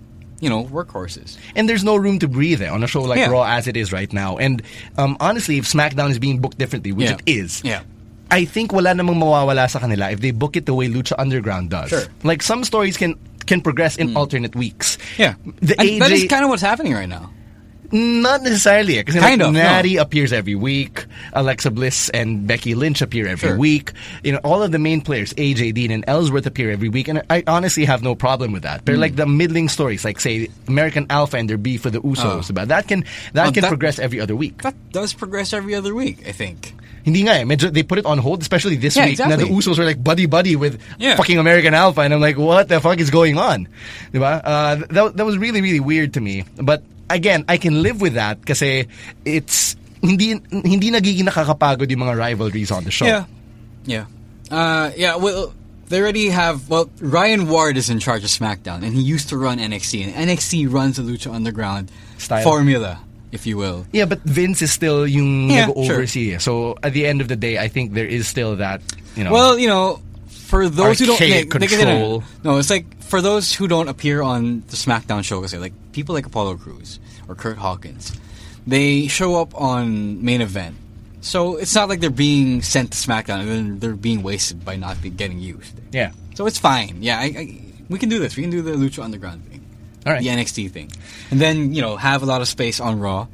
[0.41, 1.37] you know, workhorses.
[1.55, 3.29] And there's no room to breathe eh, on a show like Yeah.
[3.29, 4.35] Raw as it is right now.
[4.37, 4.61] And
[4.97, 7.21] um, honestly, if SmackDown is being booked differently, which Yeah.
[7.23, 7.83] it is, Yeah.
[8.31, 11.69] I think wala namang mawawala sa kanila if they book it the way Lucha Underground
[11.69, 11.89] does.
[11.89, 12.07] Sure.
[12.23, 14.97] Like some stories can can progress in alternate weeks.
[15.17, 17.29] Yeah, The and that is kind of what's happening right now.
[17.91, 18.97] Not necessarily.
[18.97, 19.59] Because Kind like, of, no.
[19.59, 21.05] Natty appears every week.
[21.33, 23.57] Alexa Bliss and Becky Lynch appear every Sure.
[23.57, 23.91] week.
[24.23, 27.07] You know, all of the main players, AJ Dean and Ellsworth appear every week.
[27.07, 28.85] And I honestly have no problem with that.
[28.85, 29.01] But Hmm.
[29.01, 32.69] like the middling stories, like say American Alpha and their beef with the Usos, about
[32.69, 34.61] that can that Oh, can that- progress every other week.
[34.63, 36.73] That does progress every other week, I think.
[37.03, 37.55] Hindi nga eh.
[37.71, 39.17] They put it on hold, especially this Yeah, week.
[39.17, 39.45] Na the.
[39.45, 41.15] Usos are like buddy buddy with Yeah.
[41.15, 43.67] fucking American Alpha, and I'm like, what the fuck is going on?
[44.13, 46.43] Uh, that that was really really weird to me.
[46.61, 48.87] But again, I can live with that kasi
[49.25, 53.05] it's hindi hindi nagiging nakakapagod yung mga rivalries on the show.
[53.05, 53.25] Yeah,
[53.85, 54.05] yeah,
[54.49, 55.15] uh, yeah.
[55.17, 55.53] Well,
[55.89, 56.69] they already have.
[56.69, 60.29] Well, Ryan Ward is in charge of SmackDown, and he used to run NXT, and
[60.29, 62.43] NXT runs the Lucha Underground Style.
[62.43, 62.99] formula,
[63.31, 63.85] if you will.
[63.91, 66.39] Yeah, but Vince is still yung Yeah, nag-oversee.
[66.39, 68.81] So at the end of the day, I think there is still that,
[69.15, 69.31] you know.
[69.31, 70.01] Well, you know,
[70.51, 72.23] for those who don't Archaic like, like, control.
[72.43, 76.11] no, it's like for those who don't appear on the SmackDown show, say like people
[76.13, 78.11] like Apollo Crews or Curt Hawkins,
[78.67, 80.75] they show up on main event.
[81.21, 84.75] So it's not like they're being sent to SmackDown and then they're being wasted by
[84.75, 85.73] not be getting used.
[85.91, 86.11] yeah.
[86.35, 87.03] So it's fine.
[87.03, 87.43] Yeah, I, I,
[87.89, 88.35] we can do this.
[88.35, 89.63] We can do the Lucha Underground thing,
[90.05, 90.21] All right.
[90.23, 90.91] the NXT thing,
[91.29, 93.27] and then you know have a lot of space on Raw,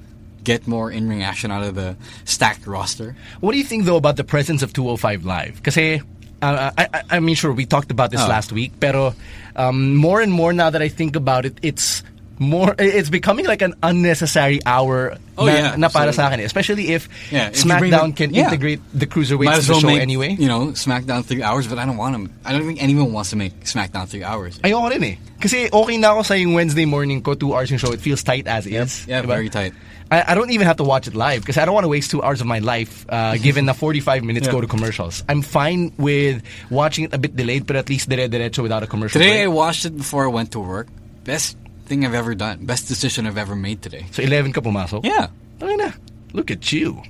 [0.44, 3.16] get more in ring action out of the stacked roster.
[3.40, 5.62] What do you think though about the presence of 205 Live?
[5.64, 6.02] Kasi
[6.42, 8.28] uh, I, I, I mean, sure, we talked about this Oh.
[8.28, 9.14] last week, pero
[9.56, 12.04] um, more and more now that I think about it, it's
[12.40, 12.76] more.
[12.78, 17.06] It's becoming like an unnecessary hour Oh, na, yeah, na para sa akin, especially if
[17.30, 18.50] Yeah, if you bring SmackDown can yeah.
[18.50, 20.34] integrate the cruiserweights Might to the well show make anyway.
[20.34, 22.34] you know SmackDown three hours, but I don't want them.
[22.44, 24.58] I don't think anyone wants to make SmackDown three hours.
[24.66, 25.16] Ayoko rin eh.
[25.40, 27.94] Kasi okay na ako sa yung Wednesday morning ko, two hours yung show.
[27.94, 29.06] It feels tight as is.
[29.06, 29.28] yeah, diba?
[29.38, 29.74] very tight.
[30.10, 32.10] I, I don't even have to watch it live because I don't want to waste
[32.10, 34.54] two hours of my life uh, given the 45 minutes Yeah.
[34.54, 35.22] go to commercials.
[35.30, 39.20] I'm fine with watching it a bit delayed, but at least dire-derecho without a commercial
[39.22, 40.88] Today I watched it before I went to work.
[41.28, 42.66] Best thing I've ever done.
[42.66, 44.06] Best decision I've ever made today.
[44.12, 45.06] So 11 ka pumasok?
[45.06, 45.28] Yeah,
[45.62, 45.92] Ay na.
[46.34, 47.02] Look at you.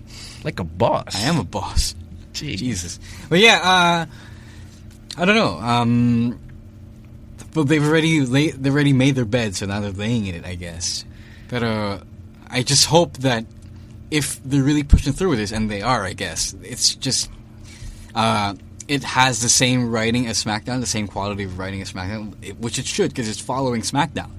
[0.44, 1.16] Like a boss.
[1.16, 1.96] I am a boss.
[2.34, 2.56] Gee.
[2.56, 3.00] Jesus.
[3.30, 4.06] But yeah, uh,
[5.18, 5.58] I don't know.
[5.58, 6.40] Um,
[7.54, 10.46] but they've already lay, they already made their bed, so now they're laying in it,
[10.46, 11.04] I guess.
[11.50, 12.00] But uh,
[12.50, 13.46] I just hope that
[14.12, 17.30] if they're really pushing through with this, and they are, I guess, it's just
[18.14, 18.54] uh,
[18.88, 22.78] it has the same writing as SmackDown, the same quality of writing as SmackDown, which
[22.78, 24.37] it should because it's following SmackDown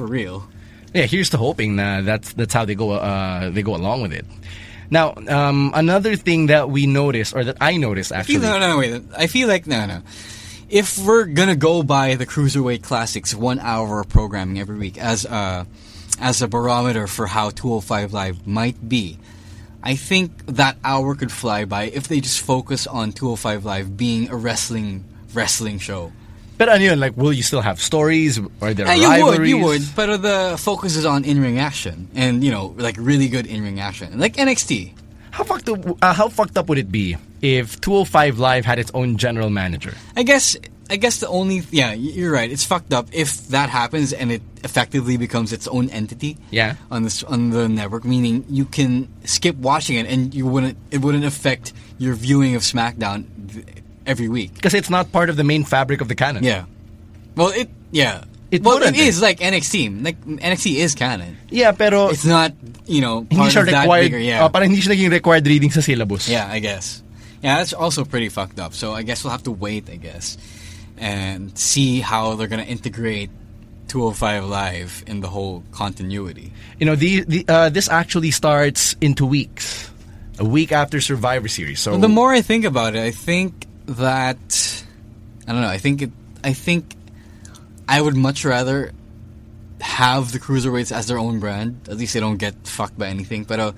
[0.00, 0.48] for real.
[0.94, 4.14] Yeah, here's to hoping that that's that's how they go uh, they go along with
[4.14, 4.24] it.
[4.88, 9.02] Now, um, another thing that we noticed, or that I noticed actually, no, no, wait.
[9.16, 10.00] I feel like no, no.
[10.70, 15.26] If we're gonna go by the cruiserweight classics, one hour of programming every week as
[15.26, 15.66] a
[16.18, 19.18] as a barometer for how 205 Live might be,
[19.82, 24.30] I think that hour could fly by if they just focus on 205 Live being
[24.30, 26.10] a wrestling wrestling show.
[26.60, 28.38] But ano yun, like, will you still have stories?
[28.60, 29.38] Are there you rivalries?
[29.38, 32.96] would, you would, but uh, the focus is on in-ring action and you know, like
[32.98, 34.92] really good in-ring action, like NXT.
[35.30, 35.80] How fucked up?
[36.02, 39.94] Uh, how fucked up would it be if 205 Live had its own general manager?
[40.14, 40.54] I guess
[40.90, 42.50] I guess the only yeah, you're right.
[42.52, 46.36] It's fucked up if that happens and it effectively becomes its own entity.
[46.50, 46.74] Yeah.
[46.90, 51.00] On this on the network, meaning you can skip watching it and you wouldn't it
[51.00, 53.24] wouldn't affect your viewing of SmackDown
[54.06, 54.54] every week.
[54.54, 56.44] Because it's not part of the main fabric of the canon.
[56.44, 56.64] Yeah.
[57.36, 58.24] Well, it yeah.
[58.50, 60.02] It well, it is like NXT.
[60.04, 61.38] Like NXT is canon.
[61.50, 62.52] Yeah, pero It's not
[62.86, 64.02] you know part of that required.
[64.10, 64.18] bigger.
[64.18, 64.44] Yeah.
[64.44, 66.28] uh, parang hindi siya naging required reading sa syllabus.
[66.28, 67.02] Yeah, I guess.
[67.42, 68.74] Yeah, that's also pretty fucked up.
[68.74, 70.36] So I guess we'll have to wait, I guess,
[70.98, 73.30] and see how they're gonna integrate
[73.86, 76.52] 205 Live in the whole continuity.
[76.78, 79.90] You know, the, the uh, this actually starts in two weeks,
[80.38, 81.78] a week after Survivor Series.
[81.80, 84.84] So the more I think about it, I think that
[85.46, 85.68] I don't know.
[85.68, 86.10] I think it.
[86.42, 86.94] I think
[87.88, 88.92] I would much rather
[89.80, 91.88] have the cruiserweights as their own brand.
[91.88, 93.44] At least they don't get fucked by anything.
[93.44, 93.72] But uh,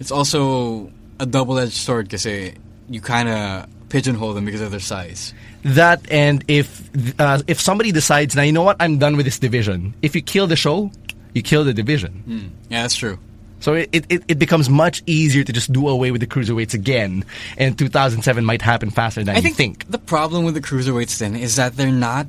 [0.00, 5.32] it's also a double-edged sword because you kind of pigeonhole them because of their size.
[5.62, 9.38] that and if uh, if somebody decides now, you know what, I'm done with this
[9.38, 9.94] division.
[10.02, 10.90] If you kill the show,
[11.34, 12.52] you kill the division.
[12.70, 13.18] Yeah, that's true.
[13.64, 17.24] So it, it, it becomes much easier to just do away with the cruiserweights again,
[17.56, 19.90] and 2007 might happen faster than I you think, think.
[19.90, 22.26] the problem with the cruiserweights then is that they're not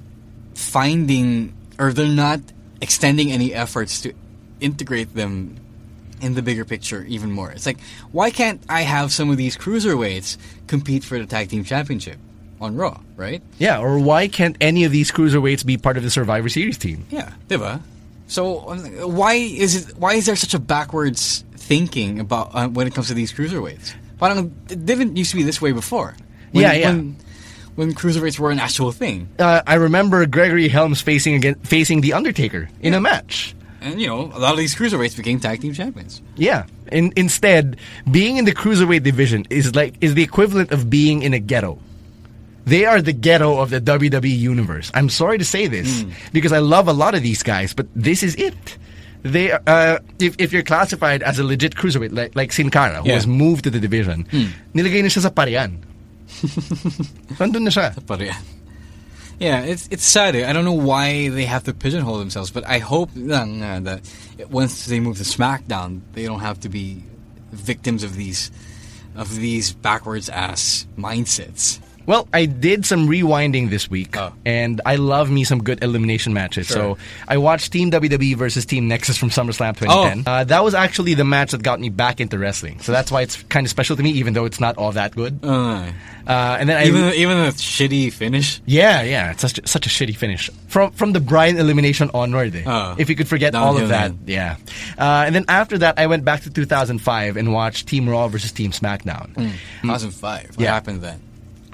[0.53, 2.39] finding or they're not
[2.79, 4.13] extending any efforts to
[4.61, 5.57] integrate them
[6.21, 7.51] in the bigger picture even more.
[7.51, 7.81] It's like,
[8.13, 12.17] why can't I have some of these cruiserweights compete for the tag team championship
[12.61, 13.43] on Raw, right?
[13.59, 17.05] Yeah, or why can't any of these cruiserweights be part of the Survivor Series team?
[17.09, 17.81] Yeah, diba?
[18.27, 18.75] So
[19.07, 19.97] why is it?
[19.97, 23.93] Why is there such a backwards thinking about uh, when it comes to these cruiserweights?
[24.19, 26.15] Parang it didn't used to be this way before.
[26.51, 26.87] When, Yeah, yeah.
[26.91, 27.17] When,
[27.75, 29.29] when cruiserweights were an actual thing.
[29.37, 33.55] Uh, I remember Gregory Helms facing again, facing the Undertaker in a match.
[33.81, 36.21] And you know, a lot of these cruiserweights became tag team champions.
[36.35, 36.65] Yeah.
[36.91, 37.77] In, instead,
[38.09, 41.77] being in the cruiserweight division is like is the equivalent of being in a ghetto.
[42.65, 44.89] They are the ghetto of the WWE universe.
[44.93, 48.23] I'm sorry to say this because I love a lot of these guys, but this
[48.23, 48.57] is it.
[49.21, 53.09] They uh, if if you're classified as a legit cruiserweight like like Sin Cara, who
[53.09, 53.15] Yeah.
[53.21, 54.25] was moved to the division,
[54.73, 55.81] nilagay na siya sa parian.
[57.41, 57.93] Nandun na siya.
[58.21, 58.37] Yeah,
[59.39, 60.35] yeah, it's it's sad.
[60.35, 63.45] I don't know why they have to pigeonhole themselves, but I hope uh,
[63.85, 64.01] that
[64.49, 67.03] once they move to SmackDown, they don't have to be
[67.51, 68.51] victims of these
[69.15, 71.79] of these backwards ass mindsets.
[72.05, 74.31] Well, I did some rewinding this week, Oh.
[74.45, 76.67] and I love me some good elimination matches.
[76.67, 76.95] Sure.
[76.95, 80.23] So I watched Team WWE versus Team Nexus from SummerSlam 2010.
[80.27, 80.31] Oh.
[80.31, 82.79] Uh, that was actually the match that got me back into wrestling.
[82.81, 85.15] So that's why it's kind of special to me, even though it's not all that
[85.15, 85.39] good.
[85.43, 85.91] Uh,
[86.27, 88.59] Uh, and then I even even the shitty finish.
[88.65, 92.55] yeah, yeah, it's such, such a shitty finish from from the Bryan elimination onward.
[92.55, 92.63] Eh.
[92.65, 92.95] Oh.
[92.97, 94.19] if you could forget all of that, then.
[94.25, 94.55] yeah.
[94.97, 98.51] Uh, and then after that, I went back to 2005 and watched Team Raw versus
[98.51, 99.35] Team SmackDown.
[99.83, 100.57] 2005.
[100.57, 100.73] What Yeah.
[100.73, 101.21] happened then?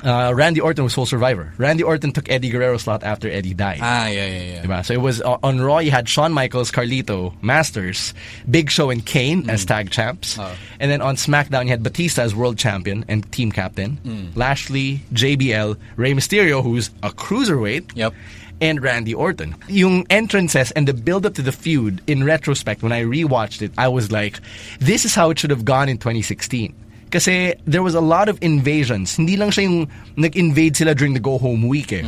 [0.04, 1.54] Uh, Randy Orton was full survivor.
[1.58, 3.80] Randy Orton took Eddie Guerrero's slot after Eddie died.
[3.82, 4.64] Ah, yeah, yeah, yeah.
[4.64, 4.86] Diba?
[4.86, 5.80] So it was uh, on Raw.
[5.80, 8.14] You had Shawn Michaels, Carlito, Masters,
[8.50, 10.40] Big Show, and Kane as tag champs.
[10.40, 10.56] Oh.
[10.80, 14.32] And then on SmackDown, you had Batista as world champion and team captain.
[14.36, 17.96] Lashley, JBL, Rey Mysterio, who's a cruiserweight.
[17.96, 18.14] Yep.
[18.60, 19.56] And Randy Orton.
[19.70, 23.72] Yung entrances and the build up to the feud, in retrospect, when I rewatched it,
[23.76, 24.40] I was like,
[24.80, 26.76] this is how it should have gone in 2016.
[27.12, 29.16] Kasi there was a lot of invasions.
[29.16, 32.04] Hindi lang siya yung nag-invade sila during the go-home week eh.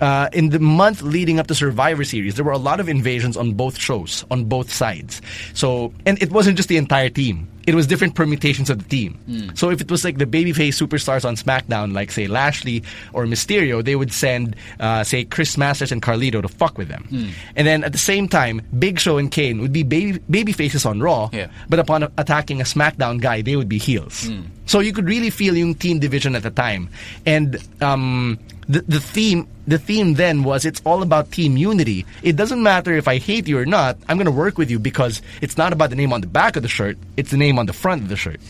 [0.00, 3.36] Uh, in the month leading up to Survivor Series, there were a lot of invasions
[3.36, 5.22] on both shows, on both sides.
[5.54, 7.48] So, and it wasn't just the entire team.
[7.66, 9.52] It was different permutations of the team.
[9.54, 13.84] So if it was like the babyface superstars on SmackDown, like say Lashley or Mysterio,
[13.84, 17.08] they would send uh, say Chris Masters and Carlito to fuck with them.
[17.56, 20.86] And then at the same time, Big Show and Kane would be baby baby faces
[20.86, 21.48] on Raw, Yeah.
[21.68, 24.30] but upon attacking a SmackDown guy, they would be heels.
[24.66, 26.88] So you could really feel yung team division at the time.
[27.24, 32.04] And um, the the theme the theme then was it's all about team unity.
[32.22, 33.96] It doesn't matter if I hate you or not.
[34.08, 36.54] I'm going to work with you because it's not about the name on the back
[36.56, 36.98] of the shirt.
[37.16, 38.40] It's the name on the front of the shirt.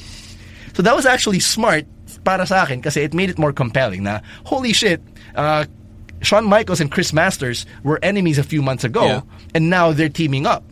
[0.75, 1.85] So that was actually smart
[2.25, 5.01] para sa akin kasi it made it more compelling na, holy shit,
[5.35, 5.64] uh,
[6.23, 9.21] Shawn Michaels and Chris Masters were enemies a few months ago Yeah.
[9.55, 10.64] and now they're teaming up.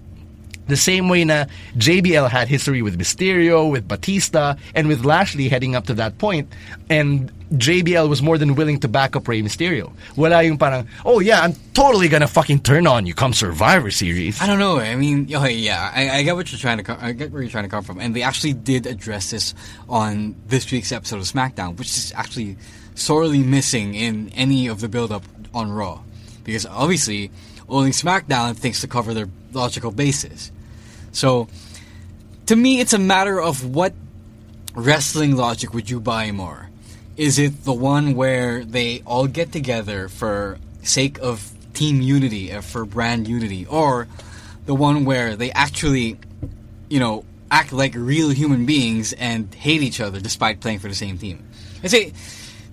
[0.66, 1.44] The same way na
[1.77, 6.48] JBL had history with Mysterio, with Batista, and with Lashley heading up to that point,
[6.88, 9.92] and JBL was more than willing to back up Rey Mysterio.
[10.16, 14.40] Wala yung parang, oh yeah, I'm totally gonna fucking turn on you come Survivor Series.
[14.40, 14.79] I don't know.
[14.79, 16.85] I mean, okay, yeah, I, I get what you're trying to.
[16.85, 19.55] Co- I get where you're trying to come from, and they actually did address this
[19.88, 22.57] on this week's episode of SmackDown, which is actually
[22.94, 26.00] sorely missing in any of the build-up on Raw,
[26.42, 27.31] because obviously
[27.68, 30.50] only SmackDown thinks to cover their logical bases.
[31.14, 31.48] So,
[32.46, 33.94] to me, it's a matter of what
[34.74, 36.68] wrestling logic would you buy more?
[37.16, 42.61] Is it the one where they all get together for sake of team unity, uh,
[42.61, 44.09] for brand unity, or
[44.66, 46.18] the one where they actually,
[46.88, 50.94] you know, act like real human beings and hate each other despite playing for the
[50.94, 51.46] same team?
[51.85, 52.12] I say,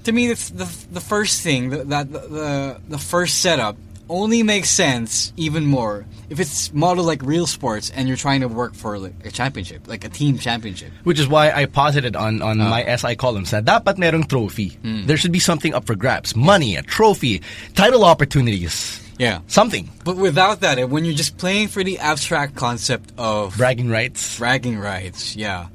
[0.06, 3.78] to me, that's the the first thing that the, the the first setup
[4.12, 8.48] only makes sense even more if it's modeled like real sports and you're trying to
[8.48, 10.92] work for like a championship, like a team championship.
[11.04, 12.70] Which is why I posited on, on ah.
[12.70, 14.76] my SI columns that dapat merong trophy.
[14.84, 15.08] Hmm.
[15.08, 16.36] There should be something up for grabs.
[16.36, 17.42] Money, a trophy,
[17.74, 19.00] title opportunities.
[19.18, 19.40] Yeah.
[19.48, 19.90] Something.
[20.04, 24.38] But without that, when you're just playing for the abstract concept of Bragging rights.
[24.38, 25.68] bragging rights, yeah,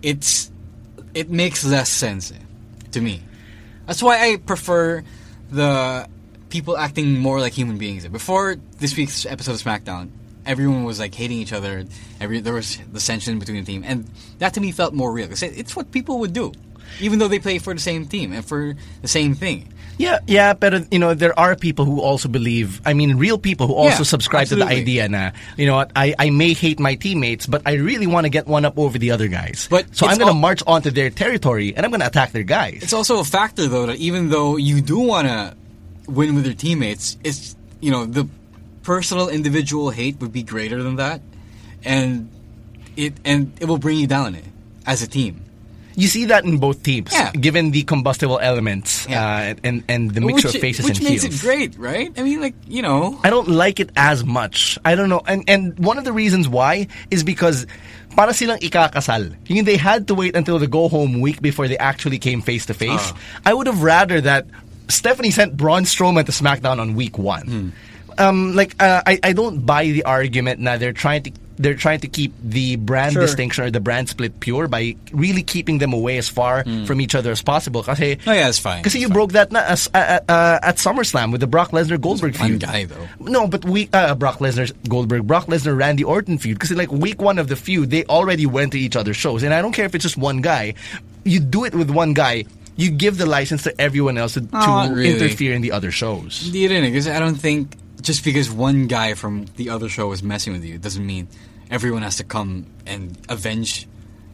[0.00, 0.50] it's
[1.12, 2.32] it makes less sense
[2.92, 3.22] to me.
[3.86, 5.02] That's why I prefer
[5.50, 6.08] the
[6.54, 8.06] people acting more like human beings.
[8.06, 10.10] Before this week's episode of SmackDown,
[10.46, 11.82] everyone was like hating each other.
[12.20, 14.06] Every there was dissension between the team, and
[14.38, 16.52] that to me felt more real because it's what people would do,
[17.00, 19.74] even though they play for the same team and for the same thing.
[19.98, 22.80] Yeah, yeah, but uh, you know there are people who also believe.
[22.86, 25.08] I mean, real people who also Yeah, subscribe to the idea.
[25.10, 25.82] Na you know?
[25.96, 28.94] I, I may hate my teammates, but I really want to get one up over
[28.94, 29.66] the other guys.
[29.68, 32.46] But so I'm going to march onto their territory and I'm going to attack their
[32.46, 32.78] guys.
[32.82, 35.54] It's also a factor though that even though you do want to
[36.06, 38.28] win with your teammates, it's you know the
[38.82, 41.20] personal individual hate would be greater than that,
[41.84, 42.28] and
[42.96, 44.36] it and it will bring you down
[44.86, 45.40] as a team.
[45.94, 47.30] you see that in both teams, Yeah.
[47.38, 49.54] given the combustible elements Yeah.
[49.54, 51.38] uh, and and the mixture which, of faces which and makes heels.
[51.38, 52.10] it great, right?
[52.18, 54.74] I mean, like you know, I don't like it as much.
[54.82, 55.22] I don't know.
[55.22, 57.70] And and one of the reasons why is because
[58.18, 59.38] para silang ikakasal.
[59.46, 62.66] Yung they had to wait until the go home week before they actually came face
[62.66, 63.14] to face.
[63.46, 64.50] I would have rather that
[64.88, 67.72] Stephanie sent Braun Strowman to SmackDown on week 1.
[68.16, 71.98] Um like uh, I I don't buy the argument now they're trying to they're trying
[72.00, 73.22] to keep the brand Sure.
[73.22, 77.14] distinction or the brand split pure by really keeping them away as far from each
[77.14, 77.82] other as possible.
[77.84, 78.82] Kasi, Oh, yeah, it's fine.
[78.82, 79.14] Because you fine.
[79.14, 82.62] broke that na, as, uh, uh, at SummerSlam with the Brock Lesnar Goldberg one feud.
[82.62, 83.06] guy though.
[83.20, 87.22] No, but we uh, Brock Lesnar Goldberg, Brock Lesnar Randy Orton feud because like week
[87.22, 89.86] one of the feud, they already went to each other's shows, and I don't care
[89.86, 90.74] if it's just one guy.
[91.24, 92.44] You do it with one guy.
[92.76, 95.12] You give the license to everyone else to, to really.
[95.14, 96.42] interfere in the other shows.
[96.42, 100.22] You didn't because I don't think just because one guy from the other show was
[100.22, 101.28] messing with you doesn't mean
[101.70, 103.86] everyone has to come and avenge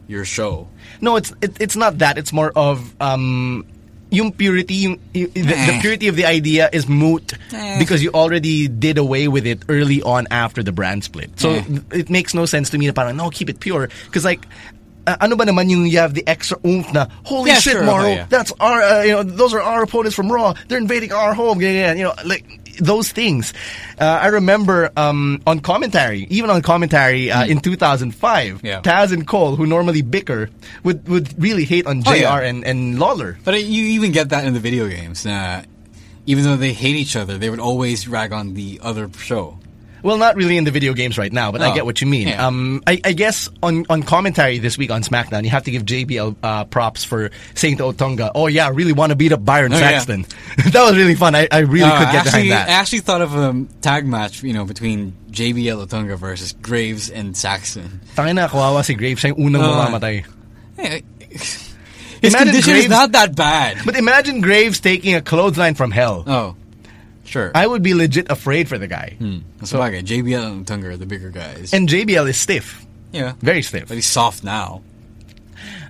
[0.07, 0.67] your show.
[0.99, 2.17] No, it's it, it's not that.
[2.17, 3.63] It's more of um,
[4.09, 5.79] yung purity, yung, the, the Eh.
[5.79, 7.77] purity of the idea is moot Eh.
[7.79, 11.39] because you already did away with it early on after the brand split.
[11.39, 11.63] So Eh.
[11.93, 12.87] it makes no sense to me.
[12.87, 14.43] Na parang no, keep it pure because like.
[15.07, 17.83] Uh, ano ba naman yung you have the extra oomph na holy Yeah, shit sure,
[17.83, 18.25] Morrow okay, yeah.
[18.29, 21.57] that's our uh, you know those are our opponents from Raw they're invading our home
[21.59, 22.45] yeah, yeah, you know like
[22.77, 23.49] those things
[23.99, 28.65] uh, I remember um, on commentary even on commentary uh, in 2005 Hmm.
[28.65, 28.81] Yeah.
[28.85, 30.49] Taz and Cole who normally bicker
[30.85, 32.39] would would really hate on JR Oh, yeah.
[32.45, 35.25] and, and Lawler But uh, you even get that in the video games.
[35.25, 35.63] Uh,
[36.29, 39.57] even though they hate each other, they would always rag on the other show.
[40.03, 42.07] Well, not really in the video games right now, but I Oh, get what you
[42.07, 42.27] mean.
[42.27, 42.45] yeah.
[42.47, 45.83] Um, I, I guess on, on commentary this week on SmackDown, you have to give
[45.83, 49.43] JBL uh, props for saying to Otunga, "Oh yeah, I really want to beat up
[49.45, 49.99] Byron Oh, yeah.
[49.99, 50.25] Saxton."
[50.71, 51.35] that was really fun.
[51.35, 52.69] I, I really Uh, could get actually, behind that.
[52.69, 57.35] I actually thought of a tag match, you know, between JBL Otunga versus Graves and
[57.37, 58.01] Saxton.
[58.15, 59.21] Tangin na, kawawa si Graves.
[59.21, 59.87] Siya unang Ah.
[59.87, 60.25] mamamatay.
[60.77, 63.77] Hey, his Imagine condition is not that bad.
[63.85, 66.23] But imagine Graves taking a clothesline from hell.
[66.27, 66.55] oh,
[67.31, 67.51] sure.
[67.55, 69.17] I would be legit afraid for the guy.
[69.63, 71.73] so okay, JBL and Otunga are the bigger guys.
[71.73, 72.85] And JBL is stiff.
[73.11, 73.87] yeah, Very stiff.
[73.87, 74.83] but he's soft now.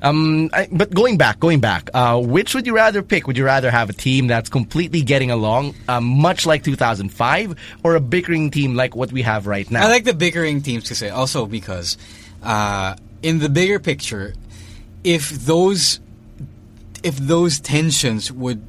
[0.02, 3.28] Um, I, but going back, going back, uh, which would you rather pick?
[3.28, 7.96] Would you rather have a team that's completely getting along, um, much like 2005, or
[7.96, 9.86] a bickering team like what we have right now?
[9.86, 11.98] I like the bickering teams to say also because
[12.42, 14.34] uh, in the bigger picture,
[15.04, 16.00] if those
[17.04, 18.62] if those tensions would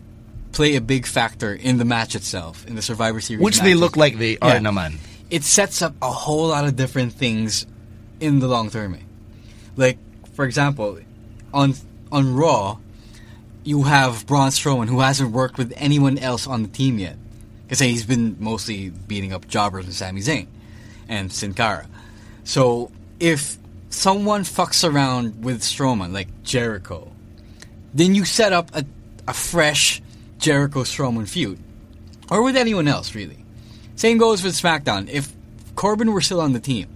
[0.53, 3.97] play a big factor in the match itself, in the Survivor Series, which they look
[3.97, 4.59] like they are, Yeah.
[4.61, 4.97] naman.
[5.31, 7.67] it sets up a whole lot of different things
[8.21, 8.97] in the long term.
[9.77, 9.99] Like,
[10.35, 10.99] for example,
[11.53, 11.75] on
[12.11, 12.79] on Raw,
[13.65, 17.17] you have Braun Strowman who hasn't worked with anyone else on the team yet.
[17.65, 20.47] Because he's been mostly beating up jobbers and Sami Zayn
[21.09, 21.87] and Sin Cara.
[22.45, 23.57] So if
[23.89, 27.11] someone fucks around with Strowman, like Jericho,
[27.95, 28.85] then you set up a,
[29.27, 30.03] a fresh
[30.43, 31.59] Jericho Strowman feud.
[32.29, 33.45] Or with anyone else, really.
[33.95, 35.09] Same goes with SmackDown.
[35.09, 35.33] If
[35.77, 36.89] Corbin were still on the team,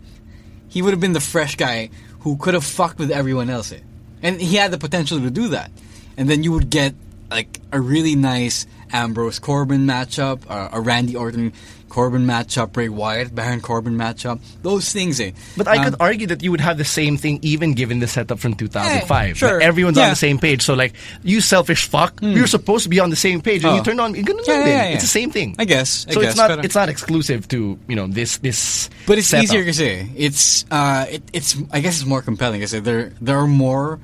[0.68, 1.90] he would have been the fresh guy
[2.20, 3.72] who could have fucked with everyone else.
[4.20, 5.70] And he had the potential to do that.
[6.16, 6.94] And then you would get
[7.30, 11.52] like a really nice Ambrose Corbin matchup, uh, a Randy Orton
[11.88, 14.40] Corbin matchup, Bray Wyatt Baron Corbin matchup.
[14.62, 15.30] Those things, eh.
[15.56, 18.06] But I Um, could argue that you would have the same thing even given the
[18.08, 19.28] setup from 2005.
[19.28, 19.58] Yeah, sure.
[19.58, 20.08] Like, everyone's on Yeah.
[20.08, 20.12] Hmm.
[20.12, 20.62] the same page.
[20.62, 23.62] So like, you selfish fuck, you're supposed to be on the same page.
[23.64, 23.76] And Oh.
[23.76, 24.94] you turn on, you're gonna Yeah, yeah, yeah.
[24.94, 25.54] It's the same thing.
[25.58, 26.06] I guess.
[26.08, 28.90] I so guess, it's not uh, it's not exclusive to you know this this.
[29.06, 29.44] But it's setup.
[29.44, 30.08] easier to say.
[30.16, 32.62] It's uh, it, it's I guess it's more compelling.
[32.62, 33.98] I said there there are more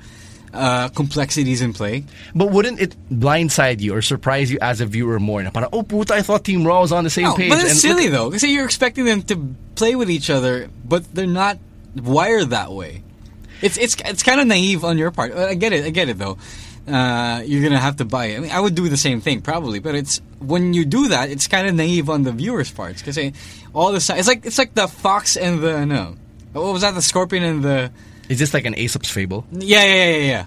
[0.52, 2.04] uh, complexities in play.
[2.34, 5.42] But wouldn't it blindside you or surprise you as a viewer more?
[5.42, 7.50] Na parang, oh puta, I thought Team Raw was on the same No, page.
[7.50, 10.68] but it's And silly look- though, because you're expecting them to play with each other,
[10.84, 11.58] but they're not
[11.96, 13.02] wired that way.
[13.62, 15.32] It's it's it's kind of naive on your part.
[15.32, 15.84] Uh, I get it.
[15.84, 16.36] I get it though.
[16.88, 18.36] Uh, you're gonna have to buy it.
[18.36, 21.30] I mean, I would do the same thing probably, but it's when you do that,
[21.30, 23.16] it's kind of naive on the viewers' parts because
[23.72, 26.16] all the it's like it's like the fox and the no,
[26.52, 26.94] what was that?
[26.94, 27.92] The scorpion and the
[28.32, 29.44] Is this like an Aesop's fable?
[29.52, 30.44] yeah yeah yeah yeah.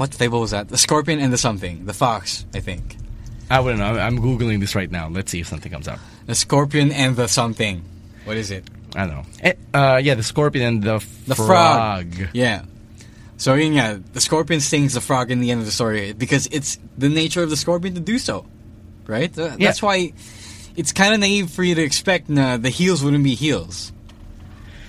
[0.00, 0.68] What fable was that?
[0.68, 1.84] The scorpion and the something.
[1.84, 2.96] The fox, I think.
[3.50, 3.98] I wouldn't know.
[3.98, 5.08] I'm googling this right now.
[5.08, 5.98] Let's see if something comes up.
[6.26, 7.82] The scorpion and the something.
[8.24, 8.64] What is it?
[8.94, 9.26] I don't know.
[9.42, 12.14] Eh, Uh, yeah, the scorpion and the, The frog.
[12.14, 12.28] frog.
[12.32, 12.62] Yeah.
[13.36, 16.78] So yeah, the scorpion stings the frog in the end of the story because it's
[16.96, 18.46] the nature of the scorpion to do so,
[19.06, 19.32] right?
[19.36, 19.66] Uh, Yeah.
[19.68, 20.12] That's why
[20.76, 23.92] it's kind of naive for you to expect na the heels wouldn't be heels.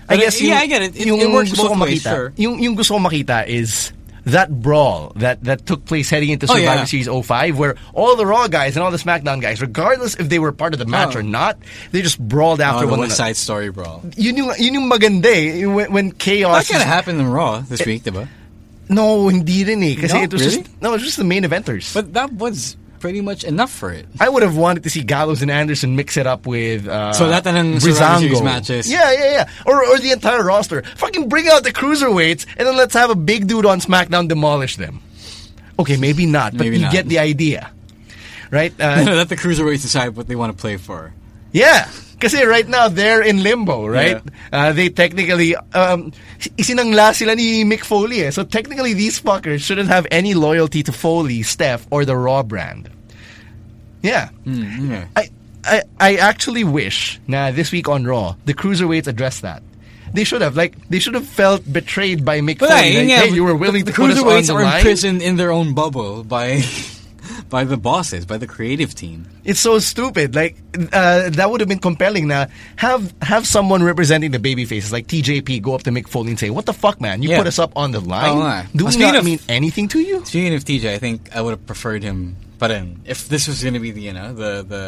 [0.09, 0.95] I But, guess yeah, yung- I get it.
[0.97, 2.33] It, yung it works gusto both kong ways, makita, sure.
[2.35, 3.93] Yung, yung gusto kong makita is
[4.25, 6.85] that brawl that, that took place heading into Oh, Survivor yeah.
[6.85, 10.37] Series 05 where all the Raw guys and all the SmackDown guys, regardless if they
[10.39, 11.19] were part of the match Oh.
[11.19, 11.57] or not,
[11.91, 13.33] they just brawled after Oh, the one West another.
[13.33, 14.03] Side Story brawl.
[14.17, 16.67] You knew, yun yung maganda eh, when, when chaos...
[16.67, 18.27] That kind is- of happened in Raw this week, diba?
[18.89, 19.95] No, hindi rin eh.
[19.95, 20.23] Kasi No?
[20.23, 20.63] it was Really?
[20.65, 20.81] just...
[20.81, 21.93] No, it was just the main eventers.
[21.93, 24.05] But that was pretty much enough for it.
[24.19, 27.29] I would have wanted to see Gallows and Anderson mix it up with uh, So
[27.29, 28.91] that na ng Survivor Series matches.
[28.91, 29.49] Yeah, yeah, yeah.
[29.65, 30.83] Or or the entire roster.
[30.97, 34.75] Fucking bring out the cruiserweights and then let's have a big dude on SmackDown demolish
[34.75, 35.01] them.
[35.79, 36.91] Okay, maybe not, but Maybe you not.
[36.91, 37.71] get the idea.
[38.51, 38.73] Right?
[38.79, 41.13] Uh, Let the cruiserweights decide what they want to play for.
[41.53, 41.87] yeah.
[42.19, 44.21] Kasi right now, they're in limbo, right?
[44.51, 46.11] Uh, they technically, um,
[46.59, 48.29] isinangla sila ni Mick Foley eh.
[48.31, 52.89] So technically, these fuckers shouldn't have any loyalty to Foley, Steph, or the Raw brand.
[54.01, 54.29] Yeah.
[54.45, 55.07] Yeah.
[55.15, 55.29] I,
[55.63, 59.63] I I actually wish na this week on Raw the cruiserweights addressed that.
[60.13, 62.95] They should have like they should have felt betrayed by Mick But Foley.
[62.95, 64.77] like, yeah, hey, you were willing the to put us on the are line.
[64.79, 66.63] imprisoned in their own bubble by
[67.49, 69.25] by the bosses, by the creative team.
[69.43, 70.35] It's so stupid.
[70.35, 70.57] Like
[70.93, 72.27] uh, that would have been compelling.
[72.27, 76.29] Now have have someone representing the baby faces like TJP go up to Mick Foley
[76.31, 77.21] and say, "What the fuck, man?
[77.23, 77.37] You Yeah.
[77.37, 78.37] put us up on the line.
[78.37, 78.77] Oh.
[78.77, 81.51] Do we not of- mean anything to you?" Speaking of TJ, I think I would
[81.51, 82.35] have preferred him.
[82.57, 84.83] But then, if this was going to be the you know the the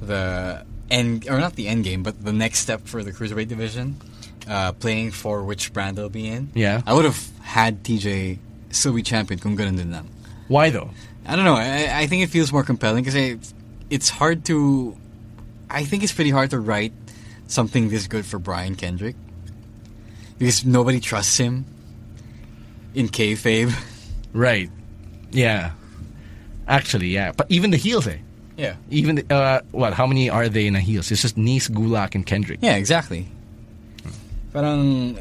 [0.00, 3.96] the end or not the end game, but the next step for the cruiserweight division,
[4.48, 6.82] uh, playing for which brand they'll be in, Yeah.
[6.86, 8.38] I would have had TJ
[8.70, 10.08] still be champion kung ganun din lang.
[10.48, 10.90] Why though?
[11.32, 11.54] I don't know.
[11.54, 13.54] I, I think it feels more compelling because it's,
[13.88, 14.94] it's hard to.
[15.70, 16.92] I think it's pretty hard to write
[17.46, 19.16] something this good for Brian Kendrick
[20.38, 21.64] because nobody trusts him
[22.94, 23.72] in kayfabe.
[24.34, 24.70] Right.
[25.30, 25.70] Yeah.
[26.68, 27.32] Actually, yeah.
[27.32, 28.18] But even the heels, eh?
[28.58, 28.76] Yeah.
[28.90, 29.94] Even the, uh, what?
[29.94, 31.10] How many are they in the heels?
[31.10, 32.58] It's just Nice, Gulak, and Kendrick.
[32.60, 33.26] Yeah, exactly.
[34.52, 35.18] Parang,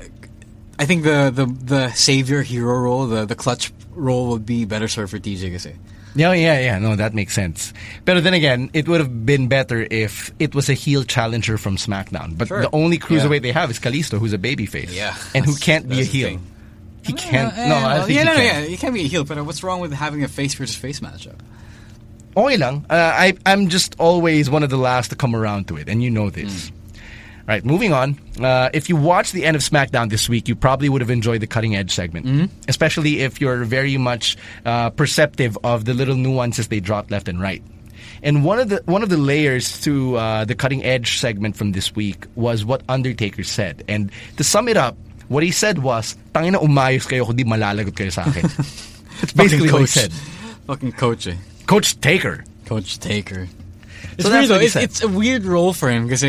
[0.77, 4.89] I think the, the, the savior hero role, the, the clutch role would be better
[4.89, 5.75] served for TJ kasi.
[6.13, 6.77] Yeah, yeah, yeah.
[6.79, 7.73] No, that makes sense.
[8.03, 11.77] But then again, it would have been better if it was a heel challenger from
[11.77, 12.37] SmackDown.
[12.37, 12.61] But Sure.
[12.61, 13.39] the only cruiserweight Yeah.
[13.39, 14.93] they have is Kalisto, who's a babyface.
[14.93, 16.39] Yeah, And who can't be a heel.
[17.03, 17.53] He can't.
[17.57, 18.63] Uh, no, eh, I well, think yeah, he no, no, can.
[18.63, 20.99] yeah, you can't be a heel, but what's wrong with having a face versus face
[20.99, 21.39] matchup?
[22.37, 22.85] Okay lang.
[22.89, 26.03] Uh, I, I'm just always one of the last to come around to it, and
[26.03, 26.71] you know this.
[27.43, 27.49] Hmm.
[27.49, 28.17] Right, moving on.
[28.39, 31.41] Uh, if you watched the end of SmackDown this week, you probably would have enjoyed
[31.41, 32.45] the cutting edge segment, Mm-hmm.
[32.67, 37.41] especially if you're very much uh, perceptive of the little nuances they dropped left and
[37.41, 37.63] right.
[38.23, 41.71] And one of the one of the layers to uh, the cutting edge segment from
[41.73, 43.83] this week was what Undertaker said.
[43.89, 44.95] And to sum it up,
[45.27, 48.45] what he said was, "Tangina umayos kayo kundi malalagot kayo sa akin."
[49.21, 49.89] That's basically Fucking what he coach.
[49.89, 50.11] said.
[50.69, 51.35] Fucking coach, eh.
[51.65, 52.43] Coach Taker.
[52.65, 53.47] Coach Taker.
[54.17, 54.59] It's So weird though.
[54.61, 56.21] It's, it's a weird role for him because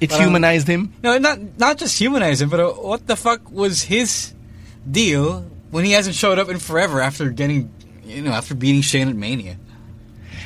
[0.00, 0.92] It Parang- humanized him.
[1.02, 4.32] no, not not just humanized him, but uh, what the fuck was his
[4.88, 7.70] deal when he hasn't showed up in forever after getting
[8.08, 9.58] You know, after beating Shane at Mania.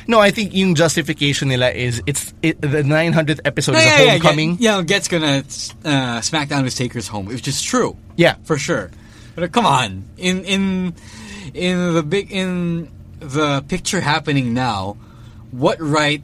[0.05, 4.03] No, I think yung justification nila is it's it, the 900th episode is yeah, a
[4.03, 4.57] yeah, homecoming.
[4.59, 5.43] Yeah, yeah, Get's gonna
[5.85, 7.95] uh, smack down his Taker's home, which is true.
[8.17, 8.35] Yeah.
[8.43, 8.91] for sure.
[9.33, 10.93] But uh, come on, in in
[11.53, 14.97] in the big in the picture happening now,
[15.51, 16.21] what right,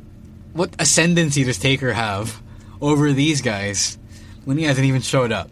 [0.51, 2.35] what ascendancy does Taker have
[2.81, 3.97] over these guys
[4.45, 5.49] when he hasn't even showed up?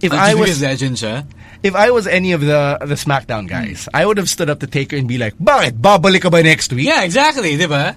[0.00, 1.26] If I was- legend siya.
[1.62, 4.66] If I was any of the the SmackDown guys, I would have stood up to
[4.66, 5.78] Taker and be like, "Bakit?
[5.78, 7.94] Babalik ka ba next week?" Yeah, exactly, diba?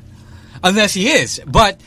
[0.61, 1.41] Unless he is.
[1.49, 1.81] But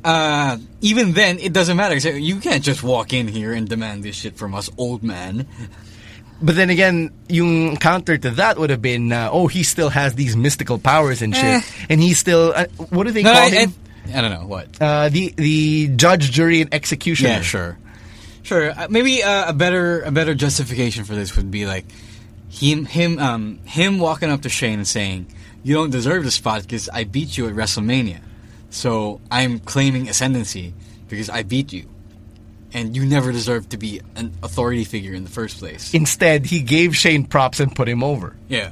[0.00, 2.00] uh, even then, it doesn't matter.
[2.00, 5.44] So you can't just walk in here and demand this shit from us, old man.
[6.40, 10.14] But then again, yung counter to that would have been, uh, "Oh, he still has
[10.14, 11.62] these mystical powers and shit, Eh.
[11.90, 13.74] and he's still uh, what do they No, call I, him?
[14.14, 14.80] I, don't know what.
[14.80, 17.78] uh, the the judge, jury, and executioner." Yeah, sure,
[18.42, 18.70] sure.
[18.70, 21.84] Uh, maybe uh, a better a better justification for this would be like
[22.48, 25.26] him him um him walking up to Shane and saying,
[25.62, 28.20] "You don't deserve the spot because I beat you at WrestleMania,
[28.70, 30.74] so I'm claiming ascendancy
[31.08, 31.88] because I beat you,
[32.72, 36.60] and you never deserved to be an authority figure in the first place." Instead, he
[36.62, 38.36] gave Shane props and put him over.
[38.48, 38.70] yeah.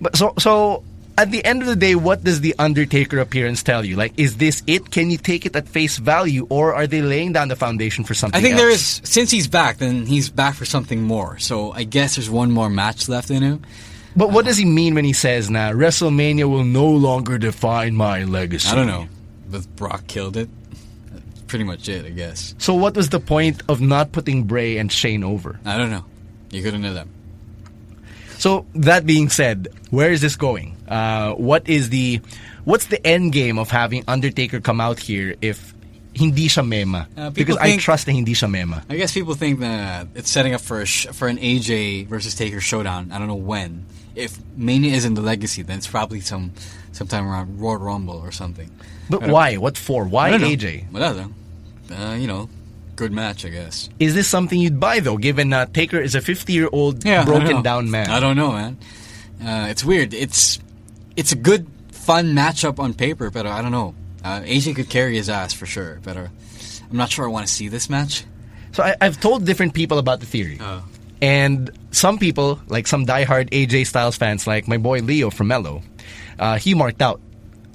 [0.00, 0.82] But so so
[1.18, 3.96] at the end of the day, what does the Undertaker appearance tell you?
[3.96, 4.90] Like, is this it?
[4.90, 8.14] Can you take it at face value, or are they laying down the foundation for
[8.14, 8.36] something?
[8.36, 8.40] Else?
[8.40, 8.60] I think else?
[8.60, 11.38] there is since he's back, then he's back for something more.
[11.38, 13.62] So I guess there's one more match left in him.
[14.14, 18.24] But what does he mean when he says, "Now WrestleMania will no longer define my
[18.24, 18.68] legacy"?
[18.68, 19.06] I don't know.
[19.50, 20.48] But Brock killed it.
[21.10, 22.54] That's pretty much it, I guess.
[22.58, 25.60] So what was the point of not putting Bray and Shane over?
[25.64, 26.04] I don't know.
[26.50, 27.10] You couldn't know them.
[28.42, 30.74] So that being said, where is this going?
[30.88, 32.20] Uh, what is the
[32.64, 35.72] what's the end game of having Undertaker come out here if
[36.12, 37.06] hindi siya mema?
[37.16, 38.82] Uh, because I trust na hindi siya mema.
[38.90, 42.34] I guess people think that it's setting up for a sh- for an AJ versus
[42.34, 43.12] Taker showdown.
[43.12, 43.86] I don't know when.
[44.16, 46.50] If Mania isn't the legacy, then it's probably some
[46.90, 48.68] sometime around Royal Rumble or something.
[49.08, 49.54] But why?
[49.56, 50.02] What for?
[50.02, 50.48] I Why don't know.
[50.48, 50.90] AJ?
[50.90, 51.30] Whatever.
[51.94, 52.50] Uh, you know,
[52.96, 53.88] good match, I guess.
[53.98, 55.16] Is this something you'd buy though?
[55.16, 58.10] Given uh, Taker is a 50 year old Yeah, broken down man.
[58.10, 58.78] I don't know, man.
[59.44, 60.14] Uh, it's weird.
[60.14, 60.58] It's
[61.16, 63.94] it's a good, fun matchup on paper, but I don't know.
[64.24, 66.26] Uh, AJ could carry his ass for sure, but uh,
[66.90, 68.24] I'm not sure I want to see this match.
[68.72, 70.58] So I, I've told different people about the theory.
[70.60, 70.84] Oh.
[71.20, 75.82] And some people, like some diehard AJ Styles fans, like my boy Leo from Mello,
[76.38, 77.20] uh, he marked out.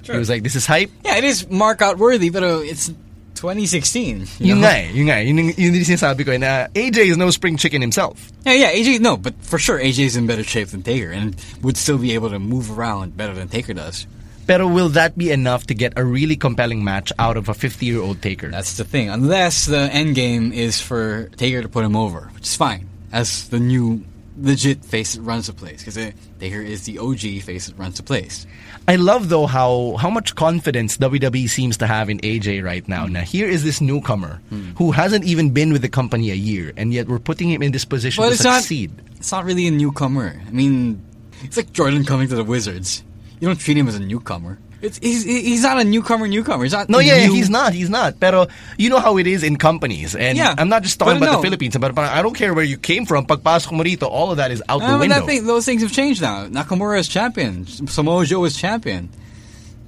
[0.02, 2.90] He was like, "This is hype." Yeah, it is mark out worthy, but uh, it's
[3.38, 4.26] 2016.
[4.42, 4.66] you Yun know?
[4.68, 5.24] nga eh, yun nga eh.
[5.30, 8.30] Yun, yung- yun din sinasabi ko eh, na AJ is no spring chicken himself.
[8.44, 11.76] Yeah, yeah, AJ, no, but for sure, AJ's in better shape than Taker and would
[11.76, 14.06] still be able to move around better than Taker does.
[14.48, 18.22] Pero will that be enough to get a really compelling match out of a 50-year-old
[18.24, 18.48] Taker?
[18.48, 19.10] That's the thing.
[19.12, 23.48] Unless the end game is for Taker to put him over, which is fine, as
[23.52, 24.00] the new
[24.40, 25.96] legit face that runs the place, because
[26.38, 28.46] Taker is the OG face that runs the place.
[28.86, 33.06] I love though how how much confidence WWE seems to have in AJ right now.
[33.06, 33.12] Hmm.
[33.14, 34.40] Now here is this newcomer
[34.76, 37.72] who hasn't even been with the company a year, and yet we're putting him in
[37.72, 38.92] this position But to it's not, succeed.
[39.16, 40.40] it's not really a newcomer.
[40.46, 41.02] I mean,
[41.42, 43.02] it's like Jordan coming to the Wizards.
[43.40, 44.58] You don't treat him as a newcomer.
[44.80, 46.62] It's, he's, he's not a newcomer newcomer.
[46.62, 47.72] He's not No, yeah, new- he's not.
[47.72, 48.20] He's not.
[48.20, 51.26] Pero you know how it is in companies, and Yeah, I'm not just talking about
[51.26, 51.36] no.
[51.38, 51.76] the Philippines.
[51.76, 53.26] But I don't care where you came from.
[53.26, 55.26] Pagpasok mo rito, all of that is out Uh, the window.
[55.26, 56.46] thing, those things have changed now.
[56.46, 57.66] Nakamura is champion.
[57.66, 59.10] Samoa Joe is champion.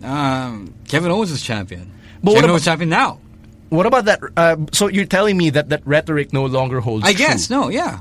[0.03, 1.93] Um, Kevin Owens is champion.
[2.23, 3.21] But what Kevin about- Owens is champion now.
[3.69, 4.19] What about that?
[4.37, 7.19] Uh, so you're telling me that that rhetoric no longer holds I true?
[7.27, 8.01] guess no, yeah.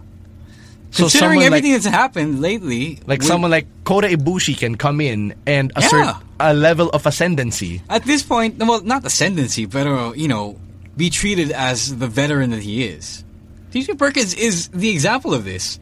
[0.91, 5.35] So Considering everything like, that's happened lately, like someone like Kota Ibushi can come in
[5.45, 6.19] and assert Yeah.
[6.39, 7.81] a level of ascendancy.
[7.89, 10.57] at this point, well, not ascendancy, but uh, you know,
[10.97, 13.23] be treated as the veteran that he is.
[13.71, 15.79] TJ Perkins is the example of this.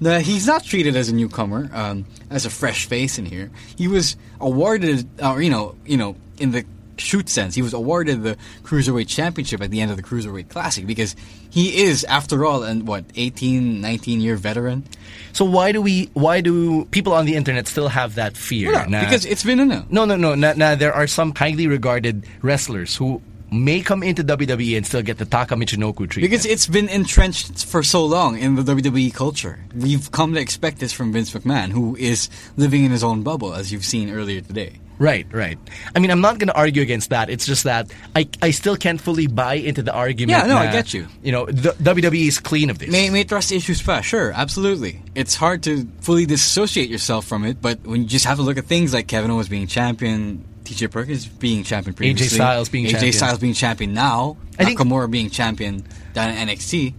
[0.00, 3.50] The, he's not treated as a newcomer, um, as a fresh face in here.
[3.76, 6.64] He was awarded, or you know, you know, in the
[7.00, 10.86] shoot sense, he was awarded the cruiserweight championship at the end of the cruiserweight classic
[10.86, 11.16] because
[11.50, 14.84] he is, after all, an what 18, 19 year veteran.
[15.32, 16.10] So why do we?
[16.14, 18.72] Why do people on the internet still have that fear?
[18.86, 19.84] Na- because it's been a no.
[19.90, 20.34] no, no, no.
[20.34, 25.02] Na, na, there are some highly regarded wrestlers who may come into WWE and still
[25.02, 26.30] get the Taka Michinoku treatment.
[26.30, 29.58] Because it's been entrenched for so long in the WWE culture.
[29.74, 33.54] We've come to expect this from Vince McMahon, who is living in his own bubble,
[33.54, 34.80] as you've seen earlier today.
[34.98, 35.58] Right, right.
[35.94, 37.30] I mean, I'm not going to argue against that.
[37.30, 40.38] It's just that I, I still can't fully buy into the argument.
[40.38, 41.06] Yeah, no, I get you.
[41.22, 42.90] You know, the, WWE is clean of this.
[42.90, 45.02] May, may trust issues pa, sure, absolutely.
[45.14, 48.58] It's hard to fully disassociate yourself from it, but when you just have to look
[48.58, 52.84] at things like Kevin Owens being champion, TJ Perkins being champion previously, AJ Styles being
[52.84, 53.00] champion.
[53.00, 53.18] AJ champion.
[53.18, 56.94] Styles being champion now, I think- Nakamura being champion down in NXT.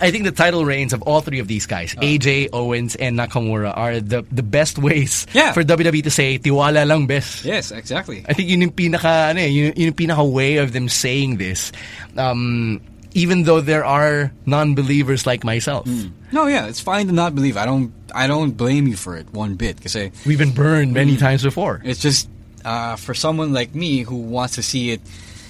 [0.00, 3.76] I think the title reigns of all three of these guys, AJ, Owens, and Nakamura,
[3.76, 5.52] are the the best ways Yeah.
[5.52, 7.44] for WWE to say tiwala lang best.
[7.44, 8.24] Yes, exactly.
[8.26, 11.36] I think yun yung pinaka, ano, eh, yun, yun yung pinaka way of them saying
[11.36, 11.70] this.
[12.16, 12.80] Um,
[13.14, 15.86] even though there are non-believers like myself.
[16.32, 17.56] No, yeah, it's fine to not believe.
[17.60, 17.92] I don't.
[18.14, 19.94] I don't blame you for it one bit because
[20.26, 21.80] We've been burned many times before.
[21.84, 22.28] it's just
[22.64, 25.00] uh, for someone like me who wants to see it,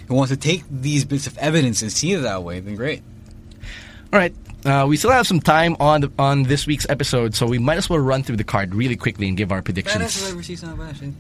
[0.08, 2.60] who wants to take these bits of evidence and see it that way.
[2.60, 3.02] Then great.
[4.12, 4.34] All right.
[4.64, 7.78] Uh, we still have some time on the, on this week's episode, so we might
[7.78, 9.96] as well run through the card really quickly and give our predictions.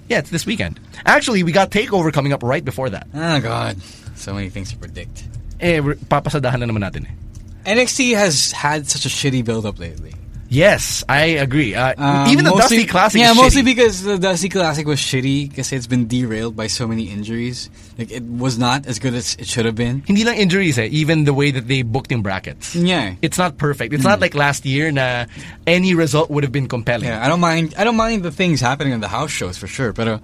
[0.08, 0.78] Yeah, it's this weekend.
[1.04, 3.08] Actually, we got Takeover coming up right before that.
[3.12, 3.82] Oh God,
[4.14, 5.24] so many things to predict.
[5.58, 7.74] Eh, papasadahan na naman natin eh.
[7.74, 10.14] NXT has had such a shitty build-up lately.
[10.52, 11.72] Yes, I agree.
[11.74, 13.72] Uh, Um, even the mostly- Dusty Classic Yeah, mostly shitty.
[13.72, 17.70] because the Dusty Classic was shitty because it's been derailed by so many injuries.
[17.96, 20.04] Like it was not as good as it should have been.
[20.04, 22.76] Hindi lang injuries eh, even the way that they booked in brackets.
[22.76, 23.16] Yeah.
[23.24, 23.96] It's not perfect.
[23.96, 25.24] It's not like last year na
[25.64, 27.08] any result would have been compelling.
[27.08, 27.72] Yeah, I don't mind.
[27.80, 30.18] I don't mind the things happening on the house shows for sure, but uh,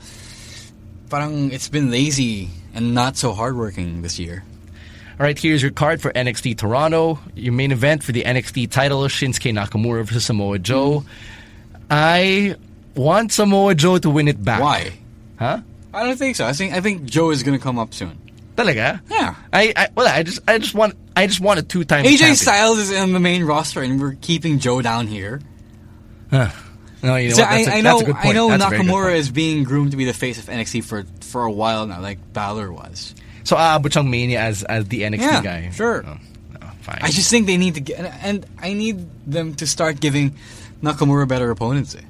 [1.09, 4.45] parang it's been lazy and not so hardworking this year.
[5.21, 7.19] All right, here's your card for NXT Toronto.
[7.35, 11.05] Your main event for the NXT title, Shinsuke Nakamura versus Samoa Joe.
[11.91, 12.55] I
[12.95, 14.61] want Samoa Joe to win it back.
[14.61, 14.93] Why?
[15.39, 15.63] Huh?
[15.93, 16.47] I don't think so.
[16.47, 18.17] I think I think Joe is gonna come up soon.
[18.57, 19.01] Talaga?
[19.11, 19.35] Yeah.
[19.53, 22.37] I, I well, I just I just want I just want a two-time AJ champion.
[22.37, 25.41] Styles is in the main roster, and we're keeping Joe down here.
[26.31, 26.51] No,
[27.17, 27.51] you know So what?
[27.51, 29.93] That's I, a- I know I know That's a very good Nakamura is being groomed
[29.93, 33.15] to be the face of NXT for for a while now, like Balor was.
[33.49, 35.71] So aabot siyang mania as as the NXT Yeah, guy.
[35.73, 36.05] sure.
[36.05, 36.21] Oh,
[36.61, 37.01] no, fine.
[37.01, 40.37] I just think they need to get, and I need them to start giving
[40.85, 41.97] Nakamura better opponents.
[41.97, 42.05] eh.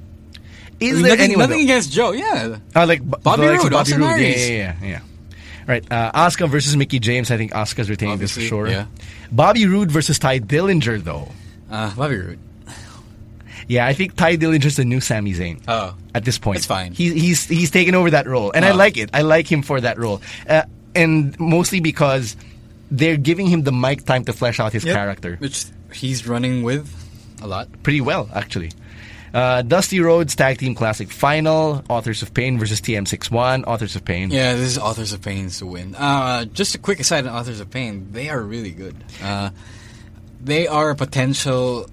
[0.83, 2.59] is I mean, there nothing, anyone nothing against Joe, yeah.
[2.75, 4.19] Oh, like Bobby Roode, Bobby Austin Roode.
[4.19, 5.01] Yeah, yeah, yeah, yeah.
[5.67, 7.31] Right, uh, Asuka versus Mickie James.
[7.31, 8.67] I think Asuka's retaining this for sure.
[8.67, 8.85] yeah.
[9.31, 11.27] Bobby Roode versus Tye Dillinger, though.
[11.71, 12.39] Uh, Bobby Roode.
[13.67, 15.61] Yeah, I think Tye Dillinger's the new Sami Zayn.
[15.67, 15.93] Oh.
[16.15, 16.91] at this point, It's fine.
[16.91, 18.75] He's he's he's taken over that role, and I Oh.
[18.75, 19.11] like it.
[19.13, 20.63] I like him for that role, uh,
[20.95, 22.35] and mostly because
[22.91, 24.95] they're giving him the mic time to flesh out his Yep.
[24.95, 26.89] character Which he's running with
[27.41, 27.67] a lot.
[27.83, 28.71] pretty well, actually.
[29.31, 34.31] Uh, Dusty Rhodes Tag Team Classic Final, Authors of Pain versus TM61, Authors of Pain.
[34.31, 35.93] Yeah, this is Authors of Pain to win.
[35.93, 38.07] Uh, just a quick aside on Authors of Pain.
[38.11, 38.95] They are really good.
[39.23, 39.51] Uh,
[40.41, 41.87] they are a potential...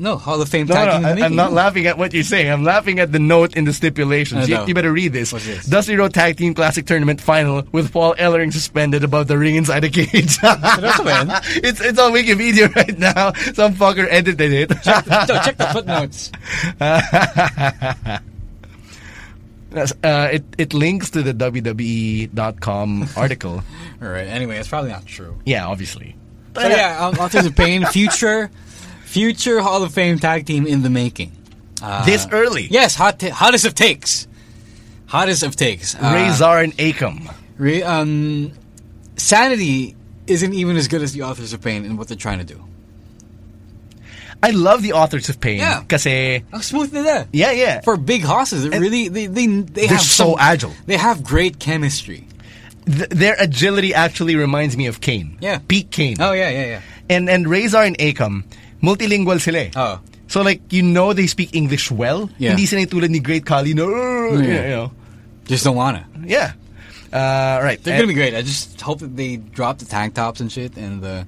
[0.00, 1.98] No, Hall of Fame No, tag no, team in the I, I'm not laughing at
[1.98, 2.50] what you're saying.
[2.50, 4.48] I'm laughing at the note in the stipulations.
[4.48, 5.30] You, you better read this.
[5.30, 5.66] What's this?
[5.66, 9.80] Dusty Rhodes Tag Team Classic Tournament Final with Paul Ellering suspended above the ring inside
[9.80, 10.08] the cage.
[11.62, 13.32] it's it's on Wikipedia right now.
[13.52, 14.70] Some fucker edited it.
[14.70, 16.32] no, check the footnotes.
[19.72, 23.62] Uh, it it links to the WWE.com article.
[24.02, 24.26] All right.
[24.26, 25.38] Anyway, it's probably not true.
[25.44, 26.16] Yeah, obviously.
[26.56, 28.50] So yeah, Authors of Pain, future,
[29.10, 31.32] future Hall of Fame tag team in the making.
[31.82, 32.68] Uh, This early.
[32.70, 34.28] Yes, hot hottest of takes.
[35.06, 35.94] Hottest of takes.
[35.96, 37.34] Uh, Rezar and Akam.
[37.58, 38.52] Re- um,
[39.16, 39.96] Sanity
[40.26, 42.62] isn't even as good as the Authors of Pain in what they're trying to do.
[44.42, 45.58] I love the authors of Pain.
[45.58, 45.82] Yeah.
[45.88, 47.26] Kasi, How smooth nila.
[47.32, 47.80] yeah, yeah.
[47.82, 50.72] For big hosses, And really they they they they're have so some- agile.
[50.86, 52.26] They have great chemistry.
[52.86, 55.36] Th- their agility actually reminds me of Kane.
[55.40, 55.58] Yeah.
[55.68, 56.16] Peak Kane.
[56.20, 56.80] Oh yeah, yeah, yeah.
[57.10, 58.44] And and Rezar and Akam,
[58.82, 59.70] multilingual sila eh.
[59.76, 60.00] Oh.
[60.28, 62.30] So like, you know they speak English well.
[62.38, 62.50] Yeah.
[62.54, 64.62] Hindi sila tulad ni Great na, "Arr!" Yeah.
[64.62, 64.92] you know.
[65.46, 66.06] Just don't wanna.
[66.24, 66.52] Yeah.
[67.12, 67.82] Uh, right.
[67.82, 68.34] They're And- gonna be great.
[68.34, 71.26] I just hope that they drop the tank tops and shit and the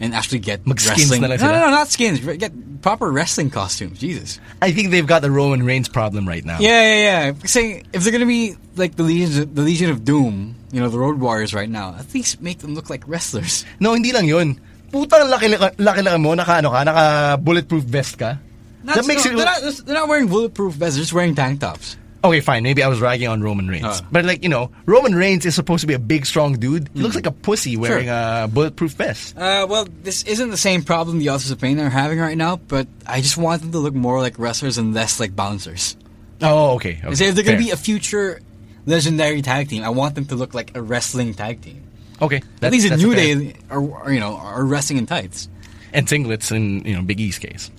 [0.00, 1.22] and actually get wrestling.
[1.22, 2.18] no, no, no, not skins.
[2.20, 3.98] Get proper wrestling costumes.
[3.98, 4.40] Jesus.
[4.60, 6.58] I think they've got the Roman Reigns problem right now.
[6.58, 7.32] Yeah, yeah, yeah.
[7.46, 10.98] Saying if they're gonna be like the Legion, the Legion of Doom, you know, the
[10.98, 13.64] Road Warriors right now, at least make them look like wrestlers.
[13.80, 14.60] No, hindi lang yun.
[14.92, 18.36] Putang laki, laki lang mo, naka, ano ka, naka bulletproof vest ka.
[18.84, 20.96] Not, that makes no, you they're, not, they're not wearing bulletproof vests.
[20.96, 21.96] They're just wearing tank tops.
[22.24, 22.62] Okay, fine.
[22.62, 23.84] Maybe I was ragging on Roman Reigns.
[23.84, 24.00] Uh.
[24.12, 26.88] but like, you know, Roman Reigns is supposed to be a big, strong dude.
[26.94, 28.44] He looks like a pussy wearing Sure.
[28.44, 29.36] a bulletproof vest.
[29.36, 32.56] Uh, well, this isn't the same problem the Authors of Pain are having right now,
[32.56, 35.96] but I just want them to look more like wrestlers and less like bouncers.
[36.40, 37.00] Oh, okay.
[37.02, 37.10] okay.
[37.10, 38.40] If they're going to be a future
[38.86, 41.81] legendary tag team, I want them to look like a wrestling tag team.
[42.22, 42.36] Okay.
[42.36, 43.14] At that's- least in New.
[43.14, 45.48] Day are, are, you know, are resting in tights.
[45.92, 47.70] and singlets in you know Big E's case.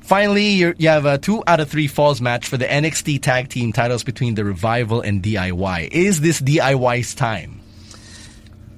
[0.00, 3.48] Finally, you're, you have a two out of three falls match for the NXT Tag
[3.48, 5.88] Team titles between the Revival and DIY.
[5.92, 7.60] Is this DIY's time?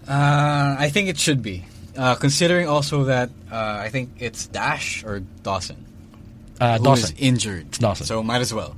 [0.06, 1.64] Uh, I think it should be.
[1.96, 5.76] Uh, considering also that uh, I think it's Dash or Dawson
[6.60, 7.14] Uh, who Dawson.
[7.14, 7.66] is injured.
[7.68, 8.06] It's Dawson.
[8.06, 8.76] So might as well.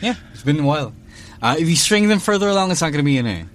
[0.00, 0.92] Yeah, it's been a while.
[1.42, 3.46] Uh, if you string them further along, it's not going to be in a.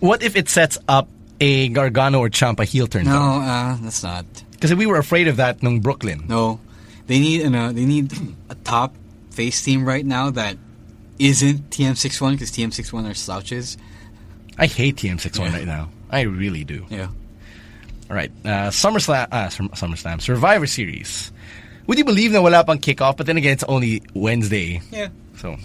[0.00, 1.08] What if it sets up
[1.42, 3.04] a Gargano or Ciampa heel turn?
[3.04, 4.24] No, uh, that's not.
[4.52, 6.24] Because we were afraid of that nung Brooklyn.
[6.30, 6.60] No,
[7.10, 8.14] they need an, uh, they need
[8.48, 8.94] a top
[9.30, 10.56] face team right now that
[11.18, 13.76] isn't TM61 because TM61 are slouches.
[14.58, 15.52] I hate TM61 Yeah.
[15.58, 15.88] right now.
[16.10, 16.86] I really do.
[16.90, 17.08] Yeah.
[18.10, 18.30] All right.
[18.44, 21.32] Uh, SummerSlam, uh, Sum- SummerSlam, Survivor Series.
[21.86, 23.16] Would you believe na wala pang kickoff?
[23.16, 24.80] But then again, it's only Wednesday.
[24.92, 25.08] Yeah.
[25.38, 25.56] So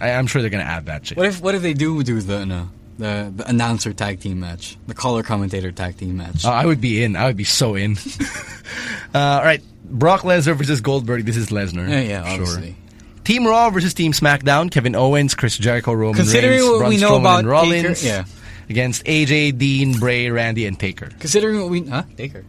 [0.00, 1.16] I, I'm sure they're going to add that shit.
[1.16, 2.68] What if what if they do do the no,
[2.98, 6.44] the the announcer tag team match, the caller commentator tag team match?
[6.44, 7.16] Uh, I would be in.
[7.16, 7.96] I would be so in.
[9.14, 9.62] uh, all right.
[9.84, 11.24] Brock Lesnar versus Goldberg.
[11.24, 11.88] This is Lesnar.
[11.88, 12.32] yeah, yeah, Sure.
[12.32, 12.76] obviously.
[13.24, 14.70] Team Raw versus Team SmackDown.
[14.70, 18.00] Kevin Owens, Chris Jericho, Roman Considering Reigns, what Braun we know Strowman, about and Rollins.
[18.02, 18.24] Taker- yeah.
[18.70, 21.10] Against AJ, Dean, Bray, Randy, and Taker.
[21.20, 22.44] Considering what we huh Taker.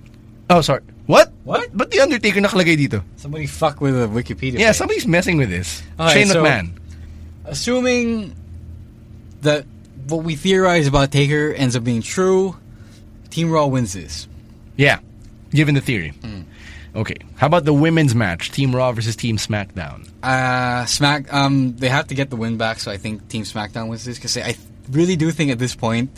[0.49, 0.81] Oh, sorry.
[1.07, 1.33] What?
[1.43, 1.69] What?
[1.75, 3.03] But the Undertaker nakalagay dito?
[3.17, 4.59] Somebody fuck with the Wikipedia.
[4.59, 4.75] Yeah, page.
[4.77, 5.83] somebody's messing with this.
[5.99, 6.71] Right, Shane so- McMahon.
[7.45, 8.33] Assuming
[9.41, 9.65] that
[10.07, 12.55] what we theorize about Taker ends up being true,
[13.29, 14.27] Team Raw wins this.
[14.77, 14.99] Yeah,
[15.51, 16.09] given the theory.
[16.09, 16.41] Hmm.
[16.95, 17.17] Okay.
[17.35, 18.51] How about the women's match?
[18.51, 20.07] Team Raw versus Team SmackDown.
[20.23, 21.31] Uh, Smack.
[21.33, 24.17] Um, they have to get the win back, so I think Team SmackDown wins this
[24.17, 24.55] because I
[24.89, 26.09] really do think at this point,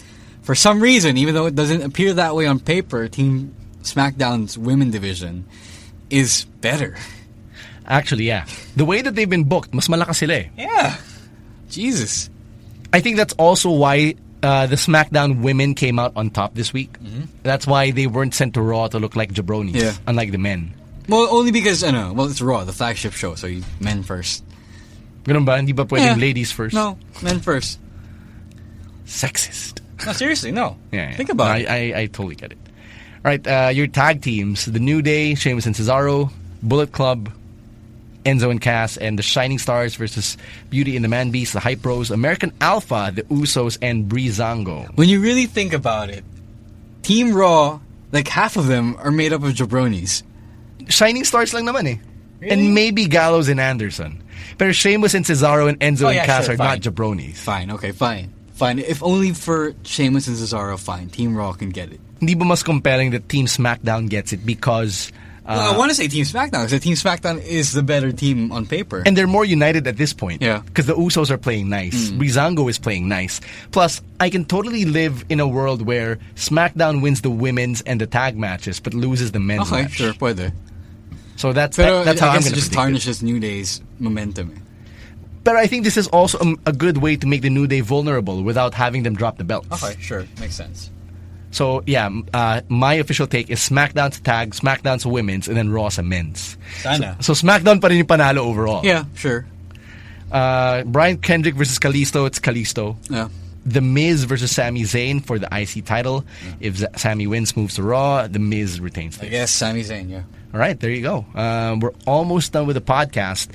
[0.43, 4.91] for some reason, even though it doesn't appear that way on paper, Team SmackDown's women
[4.91, 5.45] division
[6.11, 6.95] is better.
[7.87, 8.45] Actually, yeah.
[8.75, 10.45] The way that they've been booked, mas malakas sila eh.
[10.57, 10.97] Yeah.
[11.69, 12.29] Jesus.
[12.93, 16.95] I think that's also why uh, the SmackDown women came out on top this week.
[17.43, 19.75] That's why they weren't sent to Raw to look like jabronis.
[19.75, 19.93] Yeah.
[20.07, 20.73] unlike the men.
[21.09, 22.13] Well, only because I know.
[22.13, 24.43] Well, it's Raw, the flagship show, so you men first.
[25.23, 25.55] Ganun ba?
[25.57, 26.15] Hindi ba pwedeng Yeah.
[26.15, 26.73] ladies first?
[26.75, 27.79] No, men first.
[29.05, 29.79] Sexist.
[30.05, 30.77] No, seriously, no.
[30.91, 31.15] Yeah, yeah.
[31.15, 31.69] Think about No, it.
[31.69, 32.57] I, I, I totally get it.
[33.25, 36.31] All right, uh, your tag teams: the New Day, Sheamus and Cesaro,
[36.61, 37.31] Bullet Club,
[38.27, 40.35] Enzo and Cass, and the Shining Stars versus
[40.69, 44.91] Beauty and the Man Beast, the Hype Bros, American Alpha, the Usos, and Breezango.
[44.99, 46.25] When you really think about it,
[47.03, 47.79] Team Raw,
[48.11, 50.23] like half of them are made up of jabronis.
[50.89, 51.97] Shining Stars lang naman eh.
[52.39, 52.51] Really?
[52.53, 54.21] And maybe Gallows and Anderson.
[54.57, 56.67] But Sheamus and Cesaro and Enzo Oh, and yeah, Cass sure, are fine.
[56.67, 57.35] not jabronis.
[57.37, 58.33] Fine, okay, fine.
[58.53, 58.79] Fine.
[58.79, 61.09] If only for Sheamus and Cesaro, fine.
[61.09, 61.99] Team Raw can get it.
[62.19, 65.11] Hindi ba mas compelling that Team SmackDown gets it because...
[65.47, 68.51] Uh, Well, I want to say Team SmackDown because Team SmackDown is the better team
[68.51, 69.01] on paper.
[69.05, 70.41] And they're more united at this point.
[70.41, 70.59] Yeah.
[70.59, 70.65] Mm.
[70.65, 72.09] Because the Usos are playing nice.
[72.11, 73.39] Breezango is playing nice.
[73.71, 78.07] Plus, I can totally live in a world where SmackDown wins the women's and the
[78.07, 79.91] tag matches, but loses the men's okay, match.
[79.91, 80.51] sure, pwede.
[81.37, 82.75] So that's Pero that- that's how I I'm going to just it.
[82.75, 84.51] tarnishes New Day's momentum.
[85.45, 87.79] But I think this is also um, a good way to make the New Day
[87.79, 89.71] vulnerable without having them drop the belts.
[89.81, 90.91] Okay, sure, makes sense.
[91.57, 92.05] So yeah,
[92.37, 96.55] uh, my official take is SmackDown's tag, SmackDown's women's, and then Raw's a men's.
[96.85, 97.17] Sana.
[97.19, 98.85] So SmackDown pa rin yung panalo overall.
[98.85, 99.47] Yeah, sure.
[100.31, 102.93] Uh, Brian Kendrick versus Kalisto, it's Kalisto.
[103.09, 103.29] Yeah.
[103.65, 106.23] The Miz versus Sami Zayn for the IC title.
[106.61, 108.27] If Z- Sami wins, moves to Raw.
[108.27, 110.23] The Miz retains I guess Sami Zayn, yeah.
[110.53, 111.25] All right, there you go.
[111.33, 113.49] Um, we're almost done with the podcast.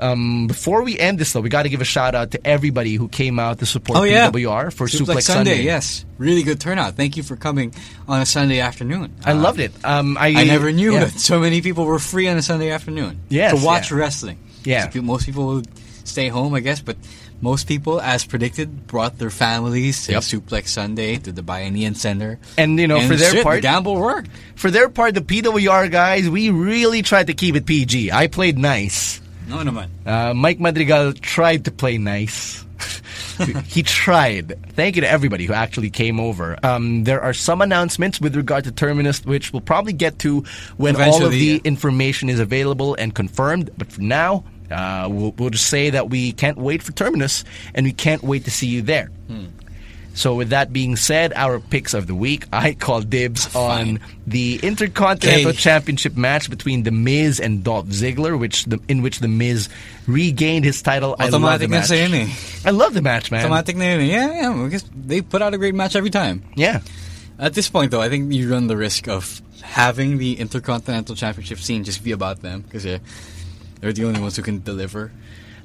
[0.00, 2.94] Um, before we end this, though, we got to give a shout out to everybody
[2.94, 4.30] who came out to support Oh, yeah.
[4.30, 5.62] PWR for Suplex Suplex, Sunday.
[5.62, 6.04] yes.
[6.18, 6.94] Really good turnout.
[6.96, 7.74] Thank you for coming
[8.08, 9.12] on a Sunday afternoon.
[9.24, 9.72] I Uh, loved it.
[9.84, 11.04] Um, I, I never knew yeah.
[11.04, 13.96] that so many people were free on a Sunday afternoon Yes, to watch yeah.
[13.98, 14.38] wrestling.
[14.64, 14.88] Yeah.
[14.90, 15.68] So most people would
[16.04, 16.96] stay home, I guess, but
[17.42, 20.22] most people, as predicted, brought their families to Yep.
[20.22, 22.38] Suplex Sunday to the Bayanihan Center.
[22.58, 24.30] And, you know, for their shit, part- the gamble worked.
[24.56, 28.12] For their part, the PWR guys, we really tried to keep it PG.
[28.12, 29.20] I played nice.
[29.50, 29.88] No naman.
[30.06, 32.64] Uh, Mike Madrigal tried to play nice.
[33.66, 34.54] he tried.
[34.74, 36.56] Thank you to everybody who actually came over.
[36.62, 40.44] Um, there are some announcements with regard to Terminus, which we'll probably get to
[40.76, 41.58] when all of the yeah.
[41.64, 43.70] information is available and confirmed.
[43.76, 47.42] But for now, uh, we'll, we'll just say that we can't wait for Terminus,
[47.74, 49.10] and we can't wait to see you there.
[49.26, 49.46] Hmm.
[50.20, 54.60] So with that being said, our picks of the week, I call dibs on the
[54.62, 55.56] Intercontinental Okay.
[55.56, 59.70] Championship match between The Miz and Dolph Ziggler, which the, in which The Miz
[60.06, 61.16] regained his title.
[61.18, 61.90] I love the Automatic na match.
[61.90, 62.68] eh.
[62.68, 63.40] I love the match, man.
[63.48, 64.04] Automatic na yun eh.
[64.12, 64.68] Yeah, yeah.
[64.68, 66.44] Guess they put out a great match every time.
[66.54, 66.80] Yeah.
[67.38, 71.60] At this point, though, I think you run the risk of having the Intercontinental Championship
[71.60, 72.98] scene just be about them because yeah,
[73.80, 75.12] they're the only ones who can deliver.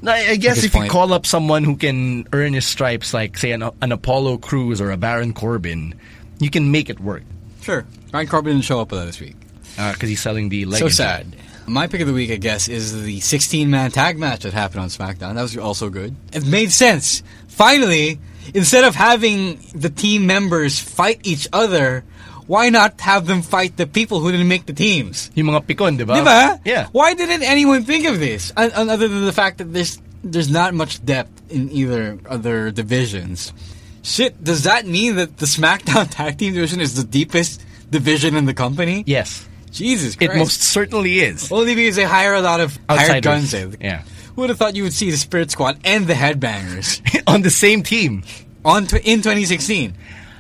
[0.06, 3.14] No, I I guess this if you call up someone who can earn his stripes,
[3.14, 5.96] like say an, an Apollo Crews or a Baron Corbin,
[6.40, 7.24] you can make it work
[7.66, 7.84] Sure.
[8.14, 9.36] Ryan Corbin didn't show up with that this week.
[9.76, 10.78] Uh, because he's selling the leg.
[10.78, 10.98] So legacy.
[10.98, 11.36] sad.
[11.66, 14.82] My pick of the week, I guess, is the 16 man tag match that happened
[14.82, 15.34] on SmackDown.
[15.34, 16.16] That was also good.
[16.32, 17.24] It made sense.
[17.48, 18.20] Finally,
[18.54, 22.04] instead of having the team members fight each other,
[22.48, 25.32] why not have them fight the people who didn't make the teams?
[25.36, 26.14] Yung mga pikon, di ba?
[26.14, 26.60] Diba?
[26.66, 26.88] Yeah.
[26.92, 28.54] Why didn't anyone think of this?
[28.56, 32.72] And, and other than the fact that there's there's not much depth in either other
[32.72, 33.54] divisions.
[34.02, 38.46] Shit, does that mean that the SmackDown tag team division is the deepest division in
[38.46, 39.04] the company?
[39.06, 39.48] Yes.
[39.72, 41.52] Jesus It most certainly is.
[41.52, 43.54] Only because they hire a lot of hired guns.
[43.54, 43.68] eh.
[43.82, 44.04] Yeah.
[44.36, 47.50] Who would have thought you would see the Spirit Squad and the Headbangers On the
[47.52, 48.24] same team.
[48.64, 49.94] on tw- in 2016?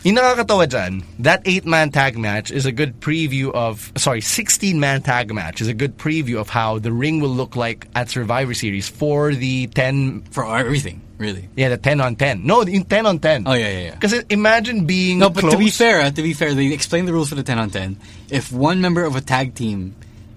[0.06, 5.34] Yung nakakatawa dyan, that eight-man tag match is a good preview of, sorry, 16-man tag
[5.34, 8.88] match is a good preview of how the ring will look like at Survivor Series
[8.88, 11.50] for the 10, For everything, really.
[11.58, 12.46] yeah, the 10 on 10.
[12.46, 13.48] No, in 10 on 10.
[13.48, 13.92] Oh, yeah, yeah, yeah.
[13.98, 15.54] Because imagine being No, but close.
[15.54, 17.72] to be fair, uh, to be fair, they explain the rules for the 10 on
[17.72, 17.98] 10.
[18.30, 19.96] If one member of a tag team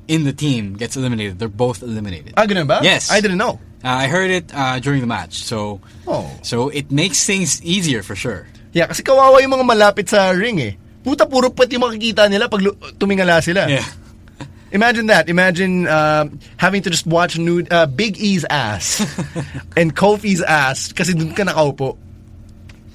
[0.08, 2.32] in the team gets eliminated, they're both eliminated.
[2.38, 2.80] Ah, ganun ba?
[2.82, 3.10] Yes.
[3.12, 3.60] I didn't know.
[3.84, 6.24] Uh, I heard it uh, during the match, so Oh.
[6.42, 8.48] so it makes things easier for sure.
[8.72, 10.74] Yeah, kasi kawawa yung mga malapit sa ring eh.
[11.02, 12.60] Puta, puro puwet yung makikita nila pag
[13.00, 13.64] tumingala sila.
[13.68, 13.86] Yeah.
[14.76, 15.28] Imagine that.
[15.32, 19.00] Imagine um, having to just watch nude, uh, Big E's ass
[19.78, 21.96] and Kofi's ass kasi dun ka nakaupo.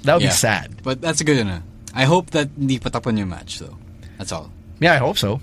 [0.04, 0.30] That would yeah.
[0.30, 0.84] be sad.
[0.84, 1.64] But that's a good enough.
[1.96, 3.78] I hope that hindi patapon yung match, though.
[4.18, 4.52] That's all.
[4.80, 5.40] Yeah, I hope so.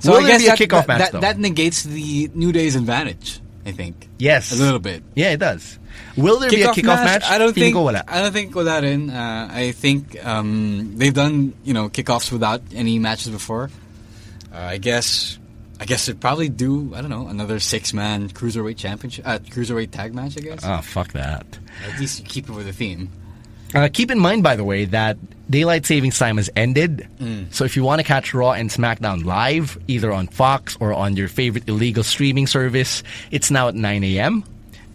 [0.00, 1.20] So Will I guess be a that, kickoff that, match that, though?
[1.20, 4.08] that negates the New Day's advantage, I think.
[4.18, 4.52] yes.
[4.52, 5.02] A little bit.
[5.14, 5.78] Yeah, it does.
[6.16, 7.24] Will there be a kickoff match?
[7.24, 7.74] I don't think.
[7.76, 8.04] wala.
[8.06, 9.10] I don't think wala rin.
[9.10, 13.70] Uh, I think um, they've done you know kickoffs without any matches before.
[14.52, 15.38] Uh, I guess.
[15.80, 19.90] I guess they'd probably do I don't know another six man cruiserweight championship, uh, cruiserweight
[19.90, 20.38] tag match.
[20.38, 21.44] I guess Oh, fuck that.
[21.84, 23.10] at least you keep it with a theme.
[23.74, 25.16] Uh, keep in mind, by the way, that
[25.50, 27.08] daylight savings time has ended.
[27.50, 31.16] So if you want to catch Raw and SmackDown live, either on Fox or on
[31.16, 34.44] your favorite illegal streaming service, it's now at 9 a.m.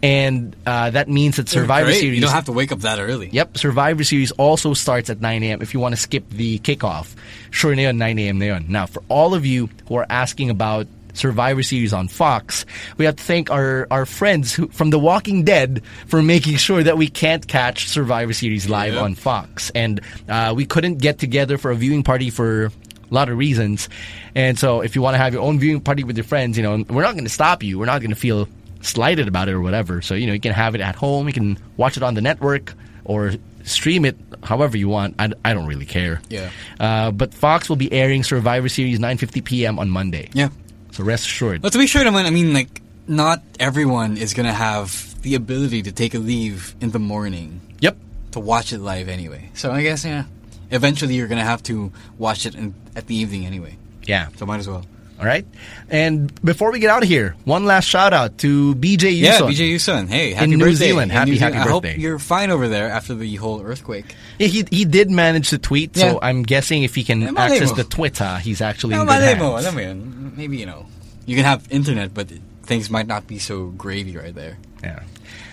[0.02, 2.16] And uh, that means that Survivor Series.
[2.16, 3.30] You don't have to wake up that early.
[3.32, 5.62] Yep, Survivor Series also starts at 9 a.m.
[5.62, 7.14] if you want to skip the kickoff.
[7.52, 8.40] Sure na yun, 9 a.m.
[8.40, 8.60] na.
[8.68, 12.66] Now, for all of you who are asking about Survivor Series on Fox,
[12.98, 16.82] we have to thank our, our friends who, from The Walking Dead for making sure
[16.82, 19.02] that we can't catch Survivor Series live Yeah.
[19.02, 19.70] on Fox.
[19.76, 22.72] And uh, we couldn't get together for a viewing party for a
[23.14, 23.90] lot of reasons.
[24.34, 26.64] And so if you want to have your own viewing party with your friends, you
[26.64, 27.80] know, we're not going to stop you.
[27.80, 28.48] We're not going to feel
[28.82, 30.02] slighted about it or whatever.
[30.02, 31.28] So, you know, you can have it at home.
[31.28, 32.74] You can watch it on the network
[33.06, 35.16] or stream it however you want.
[35.20, 36.22] I, I don't really care.
[36.30, 36.50] Yeah.
[36.80, 39.80] Uh, but Fox will be airing Survivor Series 9.50 p.m.
[39.80, 40.30] on Monday.
[40.34, 40.50] Yeah.
[40.92, 41.62] So rest assured.
[41.62, 45.82] But to be sure, naman, I mean, like, not everyone is gonna have the ability
[45.84, 47.98] to take a leave in the morning Yep.
[48.32, 49.50] to watch it live anyway.
[49.56, 50.26] So I guess yeah,
[50.72, 53.78] eventually you're gonna have to watch it in, at the evening anyway.
[54.04, 54.30] Yeah.
[54.38, 54.86] So might as well.
[55.20, 55.46] All right.
[55.90, 59.22] And before we get out of here, one last shout out to BJ Yuson.
[59.22, 60.08] Yeah, BJ Yusun.
[60.08, 60.76] Hey, happy New birthday.
[60.76, 61.12] Zealand.
[61.12, 61.70] In Happy, New happy Zealand.
[61.70, 64.16] I hope you're fine over there after the whole earthquake.
[64.38, 66.12] Yeah, he he did manage to tweet, Yeah.
[66.12, 69.22] so I'm guessing if he can malay access the Twitter, he's actually No, in good
[69.22, 69.40] hands.
[69.40, 70.34] mo yun.
[70.38, 70.86] Maybe, you know,
[71.26, 72.30] you can have internet, but
[72.64, 74.58] things might not be so gravy right there.
[74.82, 75.02] Yeah.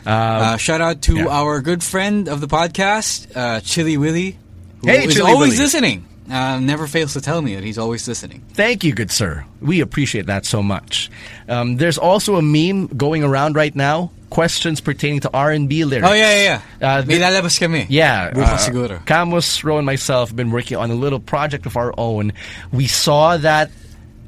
[0.06, 1.26] Uh, shout out to yeah.
[1.26, 4.38] our good friend of the podcast, uh, Chili Willy,
[4.80, 5.62] who Hey, is Chili always Willy.
[5.64, 6.04] listening.
[6.30, 8.42] Uh, never fails to tell me that he's always listening.
[8.54, 9.44] Thank you, good sir.
[9.60, 11.10] We appreciate that so much.
[11.48, 14.10] Um, there's also a meme going around right now.
[14.30, 16.08] Questions pertaining to R&B lyrics.
[16.08, 16.96] Oh, yeah, yeah, yeah.
[16.98, 17.86] Uh, May lalabas kami.
[17.88, 19.04] Yeah, uh, siguro.
[19.06, 22.32] Camus, Ro, and myself have been working on a little project of our own.
[22.72, 23.70] We saw that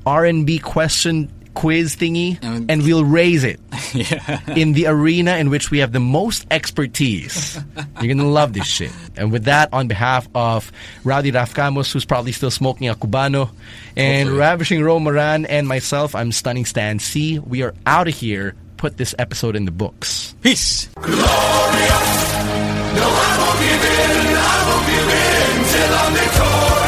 [0.07, 3.59] R&B question quiz thingy, and we'll raise it
[3.93, 4.39] yeah.
[4.55, 7.59] in the arena in which we have the most expertise.
[8.01, 8.93] You're gonna love this shit.
[9.17, 10.71] And with that, on behalf of
[11.03, 13.51] Rowdy Raf Camus, who's probably still smoking a cubano,
[13.97, 14.39] and Hopefully.
[14.39, 17.41] ravishing Romaran, and myself, I'm stunning Stan C.
[17.41, 18.55] We are out of here.
[18.77, 20.37] Put this episode in the books.
[20.41, 20.89] Peace.
[20.95, 21.09] No, I
[23.43, 24.37] won't give in.
[24.39, 26.88] I won't give in till I'm victorious.